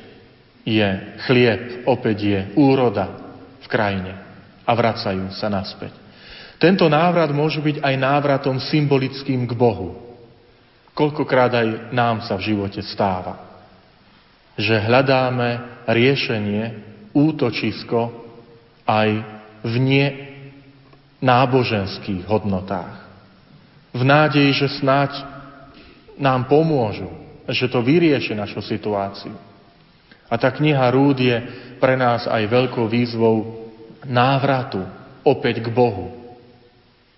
je 0.62 0.88
chlieb, 1.26 1.88
opäť 1.90 2.18
je 2.22 2.40
úroda 2.58 3.10
v 3.62 3.68
krajine 3.68 4.14
a 4.66 4.72
vracajú 4.72 5.34
sa 5.34 5.50
naspäť. 5.50 5.94
Tento 6.62 6.86
návrat 6.86 7.34
môže 7.34 7.58
byť 7.58 7.82
aj 7.82 7.96
návratom 7.98 8.62
symbolickým 8.62 9.50
k 9.50 9.54
Bohu. 9.58 9.98
Koľkokrát 10.94 11.50
aj 11.58 11.68
nám 11.90 12.22
sa 12.22 12.38
v 12.38 12.54
živote 12.54 12.86
stáva, 12.86 13.66
že 14.54 14.78
hľadáme 14.78 15.82
riešenie, 15.90 16.64
útočisko 17.16 18.14
aj 18.86 19.10
v 19.66 19.74
nie 19.82 20.08
náboženských 21.22 22.26
hodnotách. 22.30 22.98
V 23.92 24.02
nádeji, 24.06 24.52
že 24.56 24.78
snáď 24.80 25.18
nám 26.22 26.46
pomôžu, 26.46 27.21
že 27.52 27.68
to 27.68 27.84
vyrieši 27.84 28.34
našu 28.34 28.64
situáciu. 28.64 29.36
A 30.32 30.40
tá 30.40 30.48
kniha 30.48 30.88
Rúd 30.96 31.20
je 31.20 31.38
pre 31.78 32.00
nás 32.00 32.24
aj 32.24 32.48
veľkou 32.48 32.88
výzvou 32.88 33.68
návratu 34.08 34.80
opäť 35.28 35.60
k 35.60 35.70
Bohu 35.70 36.22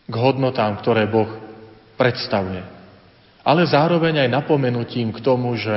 k 0.04 0.16
hodnotám, 0.20 0.76
ktoré 0.84 1.08
Boh 1.08 1.30
predstavuje. 1.96 2.60
Ale 3.44 3.64
zároveň 3.68 4.28
aj 4.28 4.30
napomenutím 4.32 5.16
k 5.16 5.20
tomu, 5.24 5.56
že 5.56 5.74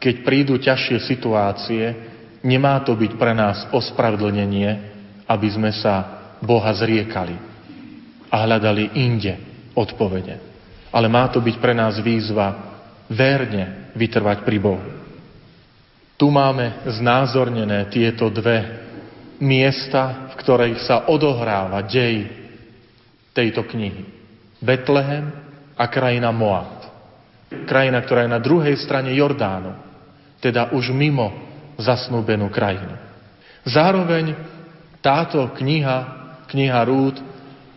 keď 0.00 0.14
prídu 0.26 0.54
ťažšie 0.58 0.98
situácie, 1.06 1.84
nemá 2.42 2.80
to 2.82 2.96
byť 2.96 3.12
pre 3.14 3.36
nás 3.36 3.68
ospravedlnenie, 3.70 4.70
aby 5.28 5.48
sme 5.50 5.70
sa 5.70 6.18
Boha 6.40 6.72
zriekali 6.72 7.36
a 8.30 8.36
hľadali 8.46 8.96
inde 8.96 9.36
odpovede. 9.74 10.38
Ale 10.90 11.06
má 11.06 11.28
to 11.30 11.38
byť 11.38 11.56
pre 11.60 11.74
nás 11.76 11.98
výzva 12.02 12.78
verne 13.06 13.79
vytrvať 13.94 14.42
pri 14.46 14.58
Bohu. 14.60 14.84
Tu 16.20 16.28
máme 16.28 16.84
znázornené 16.84 17.88
tieto 17.88 18.28
dve 18.28 18.60
miesta, 19.40 20.28
v 20.30 20.34
ktorých 20.36 20.78
sa 20.84 21.08
odohráva 21.08 21.80
dej 21.88 22.28
tejto 23.32 23.64
knihy. 23.64 24.04
Betlehem 24.60 25.32
a 25.80 25.84
krajina 25.88 26.28
Moab. 26.28 26.84
Krajina, 27.64 28.04
ktorá 28.04 28.28
je 28.28 28.36
na 28.36 28.42
druhej 28.42 28.76
strane 28.78 29.16
Jordánu, 29.16 29.72
teda 30.44 30.76
už 30.76 30.92
mimo 30.92 31.32
zasnúbenú 31.80 32.52
krajinu. 32.52 32.94
Zároveň 33.64 34.36
táto 35.00 35.40
kniha, 35.56 35.98
kniha 36.52 36.80
Rúd, 36.84 37.16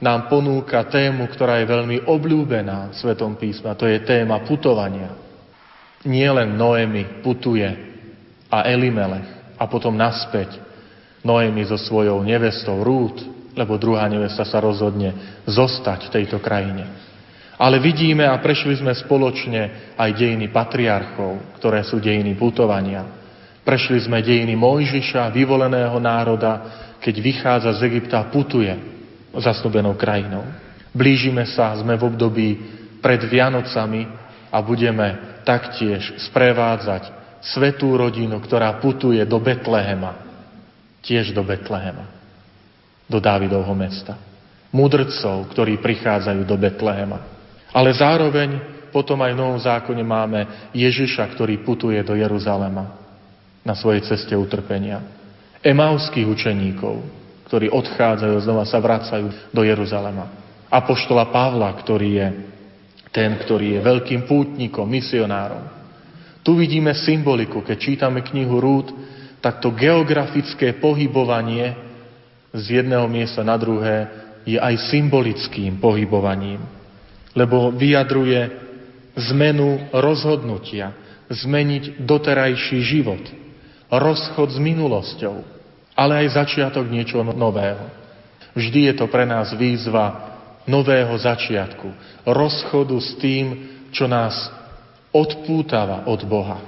nám 0.03 0.27
ponúka 0.27 0.83
tému, 0.83 1.31
ktorá 1.31 1.63
je 1.63 1.71
veľmi 1.71 1.97
obľúbená 2.03 2.91
v 2.91 2.95
Svetom 2.99 3.39
písme, 3.39 3.71
a 3.71 3.79
to 3.79 3.87
je 3.87 4.03
téma 4.03 4.43
putovania. 4.43 5.22
Nie 6.03 6.29
len 6.35 6.59
Noemi 6.59 7.23
putuje 7.23 7.67
a 8.51 8.67
Elimelech 8.67 9.55
a 9.55 9.63
potom 9.71 9.95
naspäť 9.95 10.59
Noemi 11.23 11.63
so 11.63 11.79
svojou 11.79 12.19
nevestou 12.21 12.83
Rúd, 12.83 13.23
lebo 13.55 13.79
druhá 13.79 14.05
nevesta 14.11 14.43
sa 14.43 14.59
rozhodne 14.59 15.39
zostať 15.47 16.11
v 16.11 16.13
tejto 16.19 16.37
krajine. 16.43 16.83
Ale 17.55 17.79
vidíme 17.79 18.27
a 18.27 18.35
prešli 18.43 18.75
sme 18.75 18.91
spoločne 18.91 19.95
aj 19.95 20.09
dejiny 20.19 20.51
patriarchov, 20.51 21.55
ktoré 21.61 21.85
sú 21.87 22.01
dejiny 22.03 22.35
putovania. 22.35 23.07
Prešli 23.63 24.03
sme 24.03 24.19
dejiny 24.19 24.59
Mojžiša, 24.59 25.31
vyvoleného 25.31 25.95
národa, 26.03 26.51
keď 26.99 27.15
vychádza 27.23 27.71
z 27.79 27.87
Egypta 27.87 28.19
a 28.19 28.27
putuje 28.27 28.73
zasnubenou 29.31 29.95
krajinou. 29.95 30.43
Blížime 30.91 31.47
sa, 31.47 31.71
sme 31.79 31.95
v 31.95 32.03
období 32.11 32.49
pred 32.99 33.23
Vianocami 33.23 34.05
a 34.51 34.59
budeme 34.59 35.32
taktiež 35.43 36.15
sprevádzať 36.31 37.11
svetú 37.43 37.93
rodinu, 37.99 38.39
ktorá 38.39 38.79
putuje 38.79 39.19
do 39.27 39.37
Betlehema, 39.37 40.15
tiež 41.03 41.35
do 41.35 41.43
Betlehema, 41.43 42.07
do 43.05 43.19
Dávidovho 43.19 43.75
mesta. 43.75 44.15
Mudrcov, 44.73 45.53
ktorí 45.53 45.77
prichádzajú 45.77 46.41
do 46.47 46.57
Betlehema. 46.57 47.19
Ale 47.69 47.93
zároveň 47.93 48.57
potom 48.89 49.21
aj 49.21 49.31
v 49.33 49.39
Novom 49.41 49.59
zákone 49.59 50.01
máme 50.01 50.71
Ježiša, 50.73 51.25
ktorý 51.35 51.61
putuje 51.61 51.99
do 52.01 52.17
Jeruzalema 52.17 52.93
na 53.61 53.73
svojej 53.73 54.05
ceste 54.05 54.33
utrpenia. 54.33 55.01
Emauských 55.61 56.25
učeníkov, 56.25 57.01
ktorí 57.49 57.69
odchádzajú, 57.69 58.35
znova 58.43 58.65
sa 58.65 58.81
vracajú 58.81 59.53
do 59.53 59.61
Jeruzalema. 59.61 60.29
Apoštola 60.69 61.29
Pavla, 61.29 61.69
ktorý 61.73 62.09
je 62.17 62.27
ten, 63.13 63.37
ktorý 63.37 63.77
je 63.77 63.85
veľkým 63.85 64.25
pútnikom, 64.25 64.89
misionárom. 64.89 65.61
Tu 66.41 66.51
vidíme 66.57 66.91
symboliku, 66.97 67.61
keď 67.61 67.77
čítame 67.77 68.25
knihu 68.25 68.57
Rúd, 68.59 68.89
tak 69.39 69.61
to 69.61 69.71
geografické 69.71 70.75
pohybovanie 70.81 71.77
z 72.51 72.83
jedného 72.83 73.05
miesta 73.07 73.45
na 73.45 73.55
druhé 73.55 74.09
je 74.43 74.59
aj 74.59 74.91
symbolickým 74.91 75.79
pohybovaním, 75.79 76.59
lebo 77.37 77.71
vyjadruje 77.71 78.49
zmenu 79.31 79.93
rozhodnutia, 79.93 80.91
zmeniť 81.31 82.03
doterajší 82.03 82.79
život, 82.83 83.23
rozchod 83.87 84.51
s 84.51 84.59
minulosťou, 84.59 85.35
ale 85.93 86.25
aj 86.25 86.43
začiatok 86.43 86.89
niečoho 86.89 87.23
nového. 87.31 87.87
Vždy 88.53 88.91
je 88.91 88.93
to 88.97 89.05
pre 89.09 89.25
nás 89.25 89.53
výzva 89.55 90.33
nového 90.69 91.13
začiatku, 91.17 92.12
rozchodu 92.27 92.95
s 92.99 93.15
tým, 93.19 93.45
čo 93.93 94.09
nás 94.09 94.33
odpútava 95.13 96.09
od 96.09 96.21
Boha 96.25 96.59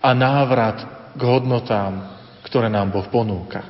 a 0.00 0.10
návrat 0.14 0.78
k 1.12 1.20
hodnotám, 1.20 2.16
ktoré 2.46 2.70
nám 2.70 2.94
Boh 2.94 3.04
ponúka. 3.10 3.66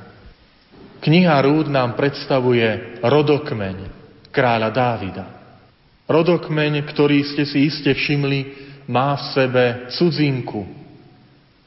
Kniha 1.00 1.40
Rúd 1.40 1.72
nám 1.72 1.96
predstavuje 1.96 3.00
rodokmeň 3.00 3.76
kráľa 4.28 4.68
Dávida. 4.68 5.26
Rodokmeň, 6.04 6.84
ktorý 6.84 7.24
ste 7.24 7.48
si 7.48 7.72
iste 7.72 7.88
všimli, 7.96 8.68
má 8.84 9.16
v 9.16 9.22
sebe 9.32 9.64
cudzinku. 9.96 10.68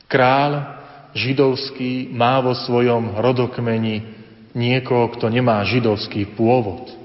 Král 0.06 0.78
židovský 1.18 2.14
má 2.14 2.38
vo 2.46 2.54
svojom 2.54 3.18
rodokmeni 3.18 4.06
niekoho, 4.54 5.10
kto 5.18 5.34
nemá 5.34 5.66
židovský 5.66 6.38
pôvod. 6.38 7.03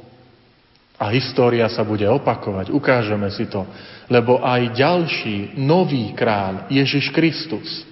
A 0.99 1.15
história 1.15 1.71
sa 1.71 1.87
bude 1.87 2.03
opakovať, 2.11 2.75
ukážeme 2.75 3.31
si 3.31 3.47
to, 3.47 3.63
lebo 4.11 4.43
aj 4.43 4.75
ďalší 4.75 5.55
nový 5.55 6.11
král, 6.19 6.67
Ježiš 6.67 7.15
Kristus, 7.15 7.87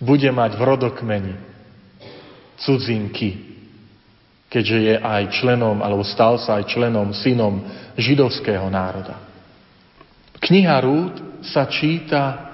bude 0.00 0.32
mať 0.32 0.56
v 0.56 0.62
rodokmeni 0.64 1.34
cudzinky, 2.64 3.54
keďže 4.48 4.78
je 4.78 4.96
aj 4.96 5.22
členom, 5.36 5.84
alebo 5.84 6.00
stal 6.00 6.40
sa 6.40 6.56
aj 6.56 6.72
členom, 6.72 7.12
synom 7.12 7.60
židovského 8.00 8.72
národa. 8.72 9.20
Kniha 10.40 10.76
Rúd 10.80 11.44
sa 11.44 11.68
číta 11.68 12.52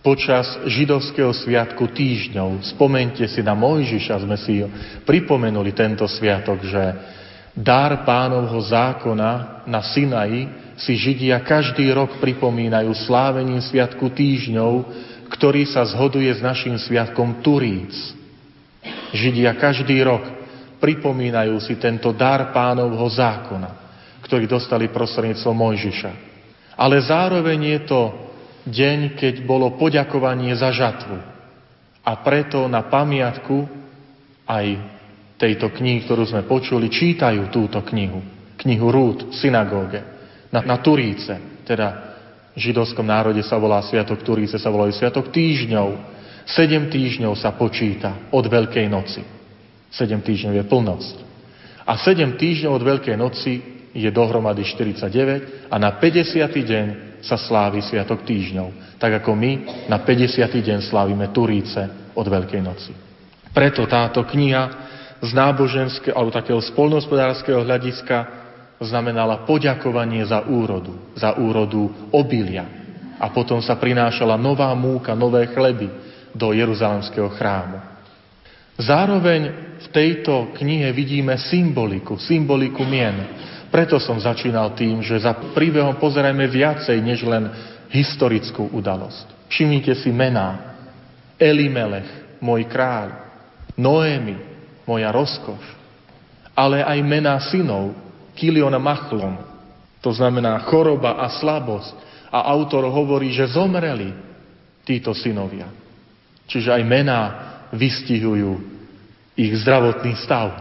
počas 0.00 0.48
židovského 0.64 1.32
sviatku 1.36 1.92
týždňov. 1.92 2.64
Spomente 2.72 3.28
si 3.28 3.44
na 3.44 3.52
Mojžiša, 3.52 4.24
sme 4.24 4.36
si 4.40 4.64
pripomenuli 5.04 5.76
tento 5.76 6.08
sviatok, 6.08 6.64
že 6.64 6.84
dar 7.54 8.06
pánovho 8.06 8.58
zákona 8.62 9.64
na 9.66 9.80
Sinaji 9.82 10.74
si 10.80 10.96
Židia 10.96 11.42
každý 11.44 11.90
rok 11.92 12.16
pripomínajú 12.22 12.94
slávením 13.04 13.60
sviatku 13.60 14.08
týždňov, 14.10 14.72
ktorý 15.28 15.68
sa 15.68 15.84
zhoduje 15.84 16.30
s 16.32 16.40
našim 16.40 16.74
sviatkom 16.80 17.44
Turíc. 17.44 17.92
Židia 19.12 19.52
každý 19.58 20.00
rok 20.00 20.24
pripomínajú 20.80 21.60
si 21.60 21.76
tento 21.76 22.10
dar 22.16 22.54
pánovho 22.56 23.04
zákona, 23.12 23.70
ktorý 24.24 24.48
dostali 24.48 24.88
prostredníctvom 24.88 25.54
Mojžiša. 25.54 26.12
Ale 26.80 26.96
zároveň 27.04 27.76
je 27.76 27.80
to 27.84 28.00
deň, 28.64 28.98
keď 29.20 29.34
bolo 29.44 29.76
poďakovanie 29.76 30.56
za 30.56 30.72
žatvu. 30.72 31.16
A 32.00 32.12
preto 32.24 32.64
na 32.64 32.80
pamiatku 32.88 33.68
aj 34.48 34.66
tejto 35.40 35.72
knihy, 35.72 36.04
ktorú 36.04 36.28
sme 36.28 36.44
počuli, 36.44 36.92
čítajú 36.92 37.48
túto 37.48 37.80
knihu. 37.88 38.20
Knihu 38.60 38.92
Rút 38.92 39.32
v 39.32 39.34
synagóge. 39.40 40.04
Na, 40.52 40.60
na 40.60 40.76
Turíce, 40.84 41.64
teda 41.64 42.12
židovskom 42.52 43.08
národe 43.08 43.40
sa 43.40 43.56
volá 43.56 43.80
Sviatok 43.80 44.20
Turíce, 44.20 44.60
sa 44.60 44.68
volajú 44.68 44.92
Sviatok 44.92 45.32
týždňov. 45.32 45.88
Sedem 46.44 46.92
týždňov 46.92 47.32
sa 47.40 47.56
počíta 47.56 48.28
od 48.28 48.44
Veľkej 48.44 48.84
noci. 48.92 49.24
Sedem 49.88 50.20
týždňov 50.20 50.60
je 50.60 50.64
plnoc. 50.68 51.02
A 51.88 51.96
sedem 51.96 52.36
týždňov 52.36 52.72
od 52.76 52.84
Veľkej 52.84 53.16
noci 53.16 53.52
je 53.96 54.10
dohromady 54.12 54.62
49 54.62 55.72
a 55.72 55.76
na 55.80 55.96
50. 55.96 56.36
deň 56.44 56.86
sa 57.24 57.40
slávi 57.40 57.80
Sviatok 57.80 58.22
týždňov. 58.28 59.00
Tak 59.00 59.24
ako 59.24 59.32
my 59.32 59.52
na 59.88 60.04
50. 60.04 60.44
deň 60.46 60.78
slávime 60.84 61.32
Turíce 61.32 62.12
od 62.12 62.26
Veľkej 62.28 62.60
noci. 62.60 62.92
Preto 63.50 63.88
táto 63.88 64.22
kniha 64.28 64.89
z 65.20 65.30
náboženského 65.36 66.16
alebo 66.16 66.32
takého 66.32 66.60
spolnohospodárskeho 66.64 67.60
hľadiska 67.60 68.40
znamenala 68.80 69.44
poďakovanie 69.44 70.24
za 70.24 70.48
úrodu, 70.48 71.12
za 71.12 71.36
úrodu 71.36 72.08
obilia. 72.10 72.64
A 73.20 73.28
potom 73.28 73.60
sa 73.60 73.76
prinášala 73.76 74.40
nová 74.40 74.72
múka, 74.72 75.12
nové 75.12 75.44
chleby 75.52 75.92
do 76.32 76.56
Jeruzalemského 76.56 77.28
chrámu. 77.36 77.76
Zároveň 78.80 79.40
v 79.84 79.88
tejto 79.92 80.56
knihe 80.56 80.88
vidíme 80.96 81.36
symboliku, 81.36 82.16
symboliku 82.16 82.80
mien. 82.88 83.36
Preto 83.68 84.00
som 84.00 84.16
začínal 84.16 84.72
tým, 84.72 85.04
že 85.04 85.20
za 85.20 85.36
príbehom 85.52 86.00
pozerajme 86.00 86.48
viacej, 86.48 86.96
než 87.04 87.20
len 87.28 87.52
historickú 87.92 88.72
udalosť. 88.72 89.52
Všimnite 89.52 89.92
si 90.00 90.08
mená. 90.08 90.72
Elimelech, 91.36 92.40
môj 92.40 92.64
kráľ. 92.72 93.20
Noémy, 93.76 94.49
moja 94.90 95.14
rozkoš. 95.14 95.62
Ale 96.58 96.82
aj 96.82 96.98
mená 97.06 97.38
synov, 97.38 97.94
Kilion 98.34 98.74
Machlon. 98.82 99.38
To 100.02 100.10
znamená 100.10 100.66
choroba 100.66 101.22
a 101.22 101.30
slabosť. 101.30 102.10
A 102.34 102.50
autor 102.50 102.90
hovorí, 102.90 103.30
že 103.30 103.46
zomreli 103.46 104.10
títo 104.82 105.14
synovia. 105.14 105.70
Čiže 106.50 106.74
aj 106.74 106.82
mená 106.82 107.20
vystihujú 107.70 108.58
ich 109.38 109.52
zdravotný 109.62 110.18
stav. 110.18 110.58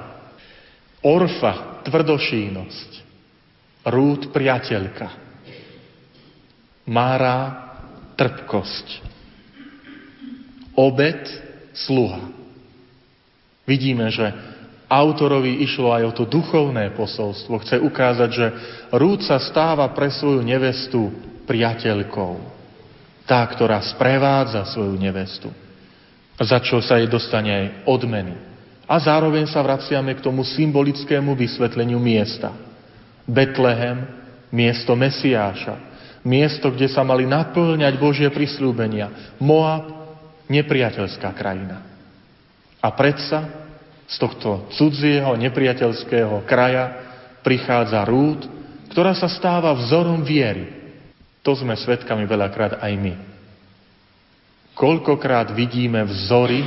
Orfa, 1.01 1.81
tvrdošínosť. 1.89 2.89
Rúd, 3.89 4.29
priateľka. 4.29 5.07
Mára, 6.85 7.37
trpkosť. 8.13 8.87
Obed, 10.77 11.21
sluha. 11.73 12.38
Vidíme, 13.69 14.09
že 14.09 14.25
Autorovi 14.89 15.61
išlo 15.61 15.93
aj 15.93 16.03
o 16.09 16.15
to 16.17 16.25
duchovné 16.25 16.97
posolstvo. 16.97 17.61
Chce 17.61 17.77
ukázať, 17.77 18.29
že 18.33 18.47
Rúd 18.89 19.21
sa 19.21 19.37
stáva 19.37 19.85
pre 19.93 20.09
svoju 20.09 20.41
nevestu 20.41 21.13
priateľkou. 21.45 22.57
Tá, 23.29 23.45
ktorá 23.45 23.77
sprevádza 23.85 24.65
svoju 24.73 24.97
nevestu. 24.97 25.53
Za 26.41 26.57
čo 26.65 26.81
sa 26.81 26.97
jej 26.97 27.05
dostane 27.05 27.53
aj 27.53 27.65
odmeny. 27.85 28.33
A 28.89 28.97
zároveň 28.97 29.45
sa 29.45 29.61
vraciame 29.61 30.17
k 30.17 30.25
tomu 30.25 30.41
symbolickému 30.41 31.37
vysvetleniu 31.37 32.01
miesta. 32.01 32.49
Betlehem, 33.29 34.09
miesto 34.49 34.97
Mesiáša. 34.97 35.77
Miesto, 36.25 36.73
kde 36.73 36.89
sa 36.89 37.05
mali 37.05 37.29
naplňať 37.29 37.93
Božie 38.01 38.29
prislúbenia. 38.33 39.37
Moab, 39.37 39.93
nepriateľská 40.49 41.29
krajina. 41.37 41.88
A 42.79 42.87
predsa 42.95 43.69
z 44.09 44.15
tohto 44.17 44.71
cudzieho, 44.73 45.35
nepriateľského 45.37 46.47
kraja 46.47 46.85
prichádza 47.45 48.01
rúd, 48.07 48.47
ktorá 48.89 49.13
sa 49.13 49.29
stáva 49.29 49.75
vzorom 49.75 50.25
viery. 50.25 50.79
To 51.45 51.53
sme 51.53 51.77
svedkami 51.77 52.25
veľakrát 52.25 52.81
aj 52.81 52.93
my. 52.97 53.13
Koľkokrát 54.73 55.51
vidíme 55.53 56.07
vzory 56.07 56.63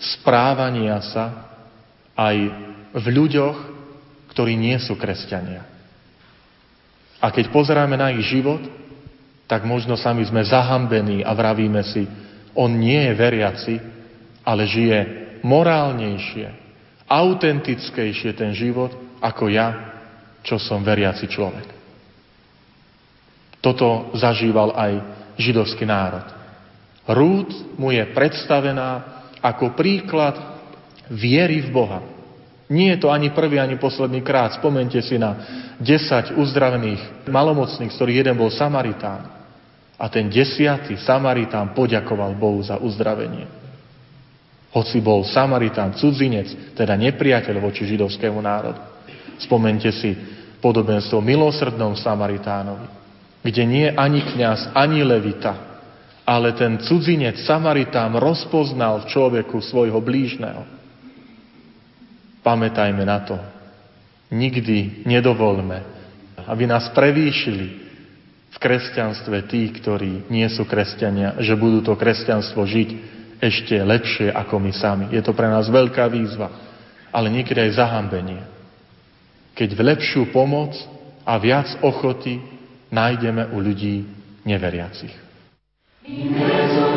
správania 0.00 1.00
sa 1.04 1.24
aj 2.16 2.36
v 2.96 3.06
ľuďoch, 3.12 3.56
ktorí 4.32 4.56
nie 4.56 4.76
sú 4.80 4.96
kresťania. 4.96 5.64
A 7.20 7.32
keď 7.32 7.48
pozeráme 7.52 7.96
na 7.96 8.12
ich 8.12 8.24
život, 8.28 8.60
tak 9.48 9.64
možno 9.64 9.96
sami 9.96 10.24
sme 10.26 10.44
zahambení 10.44 11.24
a 11.24 11.32
vravíme 11.32 11.80
si, 11.88 12.04
on 12.56 12.72
nie 12.72 12.98
je 12.98 13.12
veriaci, 13.14 13.74
ale 14.44 14.62
žije 14.68 15.25
morálnejšie, 15.42 16.46
autentickejšie 17.06 18.32
ten 18.34 18.52
život 18.56 18.92
ako 19.20 19.50
ja, 19.50 19.68
čo 20.46 20.60
som 20.60 20.84
veriaci 20.84 21.26
človek. 21.26 21.66
Toto 23.58 24.14
zažíval 24.14 24.78
aj 24.78 24.92
židovský 25.40 25.82
národ. 25.82 26.26
Rúd 27.06 27.50
mu 27.78 27.90
je 27.90 28.02
predstavená 28.14 29.22
ako 29.42 29.74
príklad 29.78 30.38
viery 31.10 31.62
v 31.66 31.70
Boha. 31.70 32.00
Nie 32.66 32.98
je 32.98 33.06
to 33.06 33.14
ani 33.14 33.30
prvý, 33.30 33.62
ani 33.62 33.78
posledný 33.78 34.26
krát. 34.26 34.58
Spomente 34.58 34.98
si 34.98 35.18
na 35.18 35.38
10 35.78 36.34
uzdravených 36.34 37.26
malomocných, 37.30 37.94
z 37.94 37.96
ktorých 37.98 38.26
jeden 38.26 38.34
bol 38.34 38.50
Samaritán. 38.50 39.22
A 39.96 40.10
ten 40.10 40.26
desiatý 40.26 40.98
Samaritán 40.98 41.72
poďakoval 41.78 42.34
Bohu 42.34 42.58
za 42.66 42.82
uzdravenie. 42.82 43.65
Hoci 44.76 45.00
bol 45.00 45.24
Samaritán 45.24 45.96
cudzinec, 45.96 46.76
teda 46.76 47.00
nepriateľ 47.00 47.56
voči 47.64 47.88
židovskému 47.88 48.36
národu. 48.44 48.76
Spomente 49.40 49.88
si 49.88 50.12
podobenstvo 50.60 51.24
milosrdnom 51.24 51.96
Samaritánovi, 51.96 52.84
kde 53.40 53.62
nie 53.64 53.88
ani 53.88 54.20
kňaz, 54.20 54.76
ani 54.76 55.00
levita, 55.00 55.80
ale 56.28 56.52
ten 56.52 56.76
cudzinec 56.84 57.40
Samaritán 57.40 58.20
rozpoznal 58.20 59.08
v 59.08 59.08
človeku 59.16 59.64
svojho 59.64 59.96
blížneho. 59.96 60.68
Pamätajme 62.44 63.00
na 63.00 63.24
to. 63.24 63.40
Nikdy 64.28 65.08
nedovolme, 65.08 65.80
aby 66.44 66.68
nás 66.68 66.92
prevýšili 66.92 67.66
v 68.52 68.56
kresťanstve 68.60 69.40
tí, 69.48 69.72
ktorí 69.72 70.28
nie 70.28 70.44
sú 70.52 70.68
kresťania, 70.68 71.40
že 71.40 71.56
budú 71.56 71.80
to 71.80 71.96
kresťanstvo 71.96 72.60
žiť 72.60 73.15
ešte 73.40 73.76
lepšie 73.76 74.32
ako 74.32 74.60
my 74.60 74.72
sami. 74.72 75.06
Je 75.12 75.20
to 75.20 75.36
pre 75.36 75.48
nás 75.48 75.68
veľká 75.68 76.08
výzva, 76.08 76.48
ale 77.12 77.32
niekedy 77.32 77.60
aj 77.60 77.76
zahambenie. 77.76 78.42
Keď 79.56 79.68
v 79.72 79.80
lepšiu 79.92 80.22
pomoc 80.32 80.76
a 81.24 81.36
viac 81.40 81.68
ochoty 81.80 82.40
nájdeme 82.92 83.52
u 83.52 83.58
ľudí 83.60 84.04
neveriacich. 84.44 85.14
In 86.06 86.95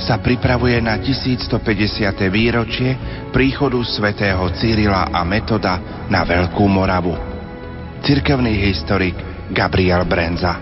sa 0.00 0.16
pripravuje 0.16 0.80
na 0.80 0.96
1150. 0.96 1.60
výročie 2.32 2.96
príchodu 3.28 3.76
svätého 3.84 4.40
Cyrila 4.56 5.12
a 5.12 5.20
Metoda 5.28 6.06
na 6.08 6.24
Veľkú 6.24 6.64
Moravu. 6.64 7.12
Cirkevný 8.00 8.56
historik 8.64 9.12
Gabriel 9.52 10.08
Brenza. 10.08 10.56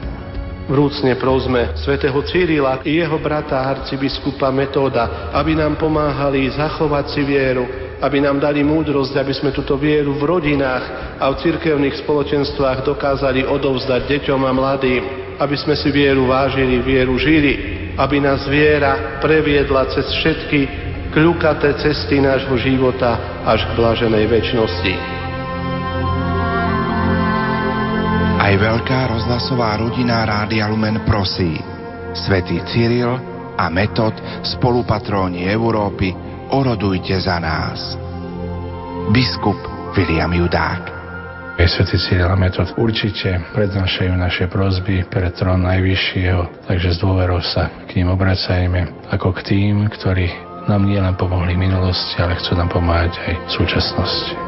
Vrúcne 0.68 1.16
prosme 1.16 1.72
svätého 1.80 2.18
Cyrila 2.26 2.82
i 2.82 2.98
jeho 2.98 3.16
brata 3.22 3.62
arcibiskupa 3.62 4.50
Metóda, 4.50 5.30
aby 5.32 5.54
nám 5.54 5.78
pomáhali 5.78 6.50
zachovať 6.50 7.06
si 7.14 7.22
vieru, 7.22 7.64
aby 8.02 8.18
nám 8.18 8.42
dali 8.42 8.66
múdrosť, 8.66 9.22
aby 9.22 9.32
sme 9.32 9.54
túto 9.54 9.78
vieru 9.78 10.18
v 10.18 10.28
rodinách 10.28 11.16
a 11.16 11.30
v 11.30 11.40
cirkevných 11.46 12.02
spoločenstvách 12.02 12.84
dokázali 12.84 13.46
odovzdať 13.46 14.02
deťom 14.18 14.40
a 14.44 14.52
mladým, 14.52 15.02
aby 15.38 15.56
sme 15.56 15.78
si 15.78 15.88
vieru 15.94 16.26
vážili, 16.26 16.82
vieru 16.82 17.14
žili, 17.16 17.77
aby 17.98 18.22
nás 18.22 18.46
viera 18.46 19.18
previedla 19.18 19.90
cez 19.90 20.06
všetky 20.22 20.60
kľukaté 21.10 21.74
cesty 21.82 22.22
nášho 22.22 22.54
života 22.62 23.42
až 23.42 23.66
k 23.66 23.70
blaženej 23.74 24.24
väčšnosti. 24.30 24.94
Aj 28.38 28.54
veľká 28.54 29.12
rozhlasová 29.12 29.76
rodina 29.82 30.24
Rádia 30.24 30.70
Lumen 30.70 31.02
prosí. 31.04 31.58
Svetý 32.14 32.62
Cyril 32.70 33.12
a 33.58 33.66
Metod, 33.68 34.14
spolupatróni 34.46 35.44
Európy, 35.50 36.14
orodujte 36.54 37.18
za 37.18 37.36
nás. 37.42 37.98
Biskup 39.12 39.58
William 39.98 40.32
Judák. 40.32 40.97
Svetý 41.66 41.98
Cyril 41.98 42.30
a 42.30 42.38
Metod 42.38 42.70
určite 42.78 43.42
prednášajú 43.50 44.14
naše 44.14 44.46
prozby 44.46 45.02
pred 45.10 45.34
trón 45.34 45.66
Najvyššieho, 45.66 46.70
takže 46.70 46.94
s 46.94 47.02
dôverou 47.02 47.42
sa 47.42 47.66
k 47.90 47.98
ním 47.98 48.14
obracajme 48.14 49.10
ako 49.10 49.34
k 49.36 49.40
tým, 49.42 49.90
ktorí 49.90 50.30
nám 50.70 50.86
nielen 50.86 51.18
pomohli 51.18 51.58
minulosti, 51.58 52.18
ale 52.22 52.38
chcú 52.38 52.54
nám 52.54 52.70
pomáhať 52.70 53.18
aj 53.20 53.34
v 53.34 53.50
súčasnosti. 53.58 54.47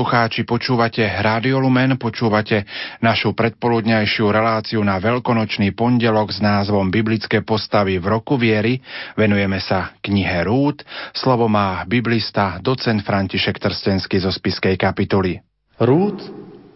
Poslucháči, 0.00 0.48
počúvate 0.48 1.04
Rádio 1.04 1.60
Lumen, 1.60 2.00
počúvate 2.00 2.64
našu 3.04 3.36
predpoludňajšiu 3.36 4.32
reláciu 4.32 4.80
na 4.80 4.96
veľkonočný 4.96 5.76
pondelok 5.76 6.32
s 6.32 6.40
názvom 6.40 6.88
Biblické 6.88 7.44
postavy 7.44 8.00
v 8.00 8.08
roku 8.08 8.40
viery. 8.40 8.80
Venujeme 9.12 9.60
sa 9.60 9.92
knihe 10.00 10.40
Rúd. 10.48 10.80
Slovo 11.12 11.52
má 11.52 11.84
biblista, 11.84 12.56
docent 12.64 13.04
František 13.04 13.60
Trstenský 13.60 14.24
zo 14.24 14.32
Spiskej 14.32 14.80
kapituly. 14.80 15.36
Rúd 15.76 16.16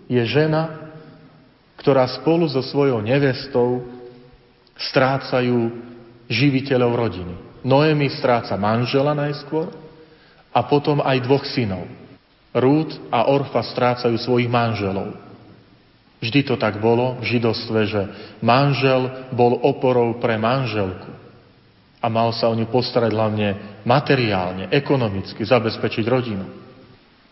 je 0.05 0.21
žena, 0.29 0.93
ktorá 1.81 2.05
spolu 2.05 2.45
so 2.45 2.61
svojou 2.61 3.01
nevestou 3.01 3.89
strácajú 4.77 5.73
živiteľov 6.29 6.93
rodiny. 7.09 7.35
Noemi 7.65 8.13
stráca 8.13 8.61
manžela 8.61 9.17
najskôr 9.17 9.73
a 10.53 10.61
potom 10.69 11.01
aj 11.01 11.25
dvoch 11.25 11.49
synov. 11.49 12.04
Rút 12.55 13.11
a 13.11 13.27
Orfa 13.27 13.67
strácajú 13.67 14.15
svojich 14.15 14.47
manželov. 14.47 15.11
Vždy 16.23 16.41
to 16.47 16.55
tak 16.55 16.79
bolo 16.79 17.19
v 17.19 17.37
židostve, 17.37 17.85
že 17.91 18.03
manžel 18.39 19.29
bol 19.35 19.59
oporou 19.59 20.23
pre 20.23 20.39
manželku 20.39 21.11
a 21.99 22.07
mal 22.07 22.31
sa 22.31 22.47
o 22.47 22.55
ňu 22.55 22.71
postarať 22.71 23.11
hlavne 23.11 23.83
materiálne, 23.83 24.71
ekonomicky, 24.71 25.43
zabezpečiť 25.43 26.05
rodinu. 26.07 26.47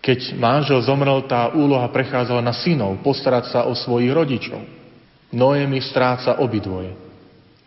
Keď 0.03 0.35
manžel 0.35 0.83
zomrel, 0.83 1.23
tá 1.31 1.55
úloha 1.55 1.87
prechádzala 1.89 2.43
na 2.43 2.53
synov, 2.53 2.99
postarať 3.07 3.55
sa 3.55 3.61
o 3.71 3.73
svojich 3.79 4.11
rodičov. 4.11 4.61
Noemi 5.31 5.79
stráca 5.79 6.43
obidvoje. 6.43 6.93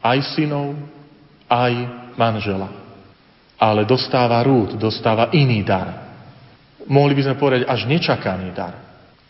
Aj 0.04 0.20
synov, 0.36 0.76
aj 1.48 1.74
manžela. 2.20 2.70
Ale 3.56 3.88
dostáva 3.88 4.44
rúd, 4.44 4.76
dostáva 4.76 5.32
iný 5.32 5.64
dar 5.64 6.05
mohli 6.90 7.14
by 7.18 7.22
sme 7.32 7.36
povedať 7.40 7.62
až 7.66 7.86
nečakaný 7.90 8.54
dar. 8.54 8.76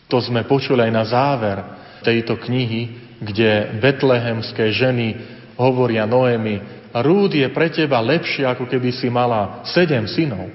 To 0.06 0.22
sme 0.22 0.46
počuli 0.46 0.86
aj 0.86 0.92
na 0.92 1.04
záver 1.04 1.58
tejto 2.06 2.38
knihy, 2.38 2.82
kde 3.18 3.80
betlehemské 3.82 4.70
ženy 4.70 5.18
hovoria 5.56 6.04
Noemi, 6.04 6.60
rúd 6.92 7.34
je 7.34 7.48
pre 7.50 7.72
teba 7.72 7.98
lepšie, 8.04 8.44
ako 8.44 8.68
keby 8.68 8.92
si 8.92 9.08
mala 9.08 9.64
sedem 9.66 10.04
synov. 10.06 10.52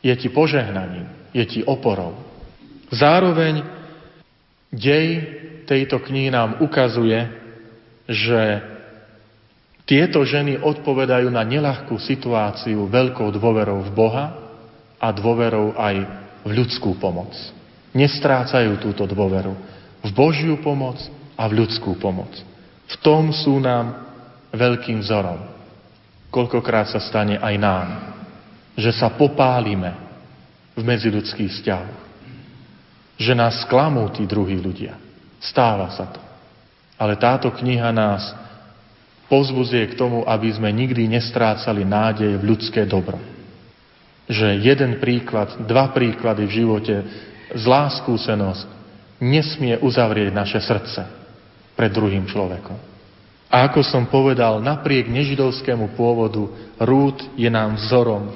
Je 0.00 0.12
ti 0.16 0.32
požehnaním, 0.32 1.06
je 1.36 1.44
ti 1.44 1.60
oporou. 1.62 2.16
Zároveň 2.90 3.62
dej 4.72 5.08
tejto 5.66 6.00
knihy 6.00 6.30
nám 6.32 6.62
ukazuje, 6.62 7.26
že 8.06 8.62
tieto 9.86 10.22
ženy 10.26 10.58
odpovedajú 10.62 11.30
na 11.30 11.46
nelahkú 11.46 11.98
situáciu 11.98 12.90
veľkou 12.90 13.30
dôverou 13.34 13.82
v 13.86 13.90
Boha, 13.94 14.45
a 14.96 15.12
dôverou 15.12 15.76
aj 15.76 15.96
v 16.46 16.50
ľudskú 16.54 16.96
pomoc. 16.96 17.32
Nestrácajú 17.92 18.80
túto 18.80 19.04
dôveru 19.08 19.52
v 20.04 20.10
Božiu 20.12 20.60
pomoc 20.60 21.00
a 21.34 21.48
v 21.48 21.64
ľudskú 21.64 21.96
pomoc. 21.98 22.30
V 22.86 22.94
tom 23.02 23.34
sú 23.34 23.58
nám 23.58 24.06
veľkým 24.54 25.02
vzorom. 25.02 25.42
Koľkokrát 26.30 26.92
sa 26.92 27.00
stane 27.00 27.40
aj 27.40 27.54
nám, 27.58 27.88
že 28.76 28.92
sa 28.92 29.10
popálime 29.10 29.96
v 30.76 30.82
medziludských 30.84 31.50
vzťahoch. 31.50 32.02
Že 33.16 33.32
nás 33.32 33.64
sklamú 33.64 34.04
tí 34.12 34.28
druhí 34.28 34.60
ľudia. 34.60 35.00
Stáva 35.40 35.88
sa 35.96 36.04
to. 36.12 36.20
Ale 37.00 37.16
táto 37.16 37.48
kniha 37.48 37.88
nás 37.92 38.36
pozbudzuje 39.26 39.92
k 39.92 39.98
tomu, 39.98 40.24
aby 40.28 40.52
sme 40.52 40.68
nikdy 40.68 41.08
nestrácali 41.08 41.82
nádej 41.84 42.36
v 42.36 42.44
ľudské 42.44 42.84
dobro 42.84 43.35
že 44.26 44.58
jeden 44.58 44.98
príklad, 44.98 45.66
dva 45.70 45.94
príklady 45.94 46.46
v 46.46 46.56
živote, 46.62 46.94
zlá 47.54 47.90
skúsenosť 48.02 48.66
nesmie 49.22 49.78
uzavrieť 49.78 50.34
naše 50.34 50.58
srdce 50.60 51.06
pred 51.78 51.90
druhým 51.94 52.26
človekom. 52.26 52.76
A 53.46 53.70
ako 53.70 53.86
som 53.86 54.10
povedal, 54.10 54.58
napriek 54.58 55.06
nežidovskému 55.06 55.94
pôvodu, 55.94 56.42
Rút 56.82 57.22
je 57.38 57.46
nám 57.46 57.78
vzorom 57.78 58.34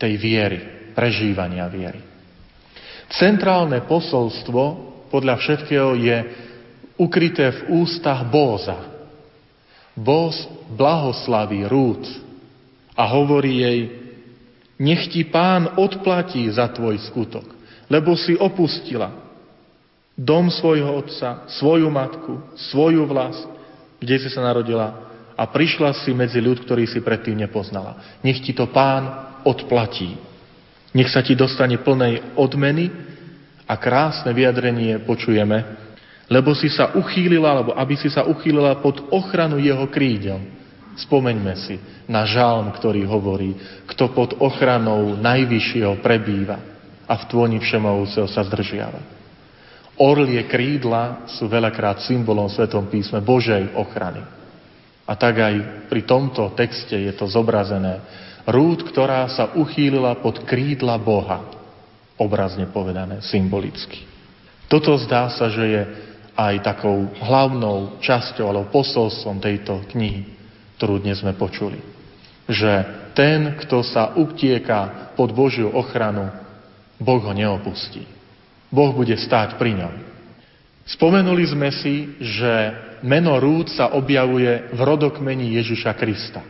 tej 0.00 0.16
viery, 0.16 0.90
prežívania 0.96 1.68
viery. 1.68 2.00
Centrálne 3.12 3.84
posolstvo 3.84 4.62
podľa 5.12 5.36
všetkého 5.36 5.92
je 6.00 6.16
ukryté 6.96 7.52
v 7.52 7.84
ústach 7.84 8.24
Bóza. 8.24 8.88
Boh 9.92 10.32
blahoslaví 10.72 11.68
Rút 11.68 12.08
a 12.96 13.04
hovorí 13.12 13.60
jej, 13.60 13.78
nech 14.80 15.08
ti 15.12 15.24
pán 15.26 15.76
odplatí 15.76 16.48
za 16.52 16.68
tvoj 16.72 17.00
skutok, 17.10 17.44
lebo 17.90 18.16
si 18.16 18.36
opustila 18.36 19.12
dom 20.16 20.52
svojho 20.52 20.92
otca, 20.92 21.48
svoju 21.48 21.88
matku, 21.88 22.40
svoju 22.72 23.08
vlast, 23.08 23.48
kde 24.00 24.16
si 24.20 24.28
sa 24.28 24.44
narodila 24.44 25.12
a 25.32 25.48
prišla 25.48 25.96
si 26.04 26.12
medzi 26.12 26.38
ľud, 26.38 26.62
ktorý 26.62 26.84
si 26.84 27.00
predtým 27.00 27.38
nepoznala. 27.38 28.20
Nech 28.20 28.44
ti 28.44 28.52
to 28.52 28.68
pán 28.68 29.08
odplatí. 29.42 30.14
Nech 30.92 31.08
sa 31.08 31.24
ti 31.24 31.32
dostane 31.32 31.80
plnej 31.80 32.36
odmeny 32.36 32.92
a 33.64 33.74
krásne 33.80 34.28
vyjadrenie 34.36 35.00
počujeme, 35.08 35.64
lebo 36.28 36.52
si 36.52 36.68
sa 36.68 36.92
uchýlila, 36.92 37.48
alebo 37.48 37.72
aby 37.72 37.96
si 37.96 38.12
sa 38.12 38.28
uchýlila 38.28 38.84
pod 38.84 39.00
ochranu 39.08 39.56
jeho 39.56 39.88
krídel. 39.88 40.40
Spomeňme 40.92 41.54
si 41.56 41.80
na 42.04 42.28
žalm, 42.28 42.68
ktorý 42.76 43.08
hovorí, 43.08 43.56
kto 43.88 44.12
pod 44.12 44.36
ochranou 44.40 45.16
najvyššieho 45.16 46.04
prebýva 46.04 46.58
a 47.08 47.14
v 47.16 47.26
tvoni 47.28 47.58
všemovúceho 47.60 48.28
sa 48.28 48.44
zdržiava. 48.44 49.00
Orlie 50.00 50.44
krídla 50.48 51.28
sú 51.28 51.48
veľakrát 51.48 52.00
symbolom 52.04 52.48
v 52.48 52.56
Svetom 52.56 52.88
písme 52.88 53.20
Božej 53.20 53.76
ochrany. 53.76 54.24
A 55.04 55.12
tak 55.18 55.36
aj 55.36 55.54
pri 55.92 56.02
tomto 56.08 56.56
texte 56.56 56.96
je 56.96 57.12
to 57.12 57.28
zobrazené. 57.28 58.00
Rúd, 58.48 58.88
ktorá 58.88 59.28
sa 59.28 59.52
uchýlila 59.52 60.18
pod 60.18 60.42
krídla 60.48 60.96
Boha, 60.96 61.44
obrazne 62.16 62.66
povedané, 62.70 63.20
symbolicky. 63.20 64.08
Toto 64.66 64.96
zdá 64.96 65.28
sa, 65.28 65.52
že 65.52 65.64
je 65.68 65.82
aj 66.32 66.64
takou 66.64 67.12
hlavnou 67.20 68.00
časťou 68.00 68.46
alebo 68.48 68.72
posolstvom 68.72 69.36
tejto 69.36 69.84
knihy, 69.92 70.41
ktorú 70.82 70.98
dnes 70.98 71.22
sme 71.22 71.38
počuli. 71.38 71.78
Že 72.50 72.72
ten, 73.14 73.54
kto 73.54 73.86
sa 73.86 74.18
utieka 74.18 75.14
pod 75.14 75.30
Božiu 75.30 75.70
ochranu, 75.70 76.26
Boh 76.98 77.22
ho 77.22 77.30
neopustí. 77.30 78.02
Boh 78.66 78.90
bude 78.90 79.14
stáť 79.14 79.62
pri 79.62 79.78
ňom. 79.78 79.94
Spomenuli 80.82 81.46
sme 81.46 81.70
si, 81.70 82.18
že 82.18 82.50
meno 83.06 83.38
Rúd 83.38 83.70
sa 83.70 83.94
objavuje 83.94 84.74
v 84.74 84.80
rodokmeni 84.82 85.54
Ježiša 85.54 85.94
Krista. 85.94 86.42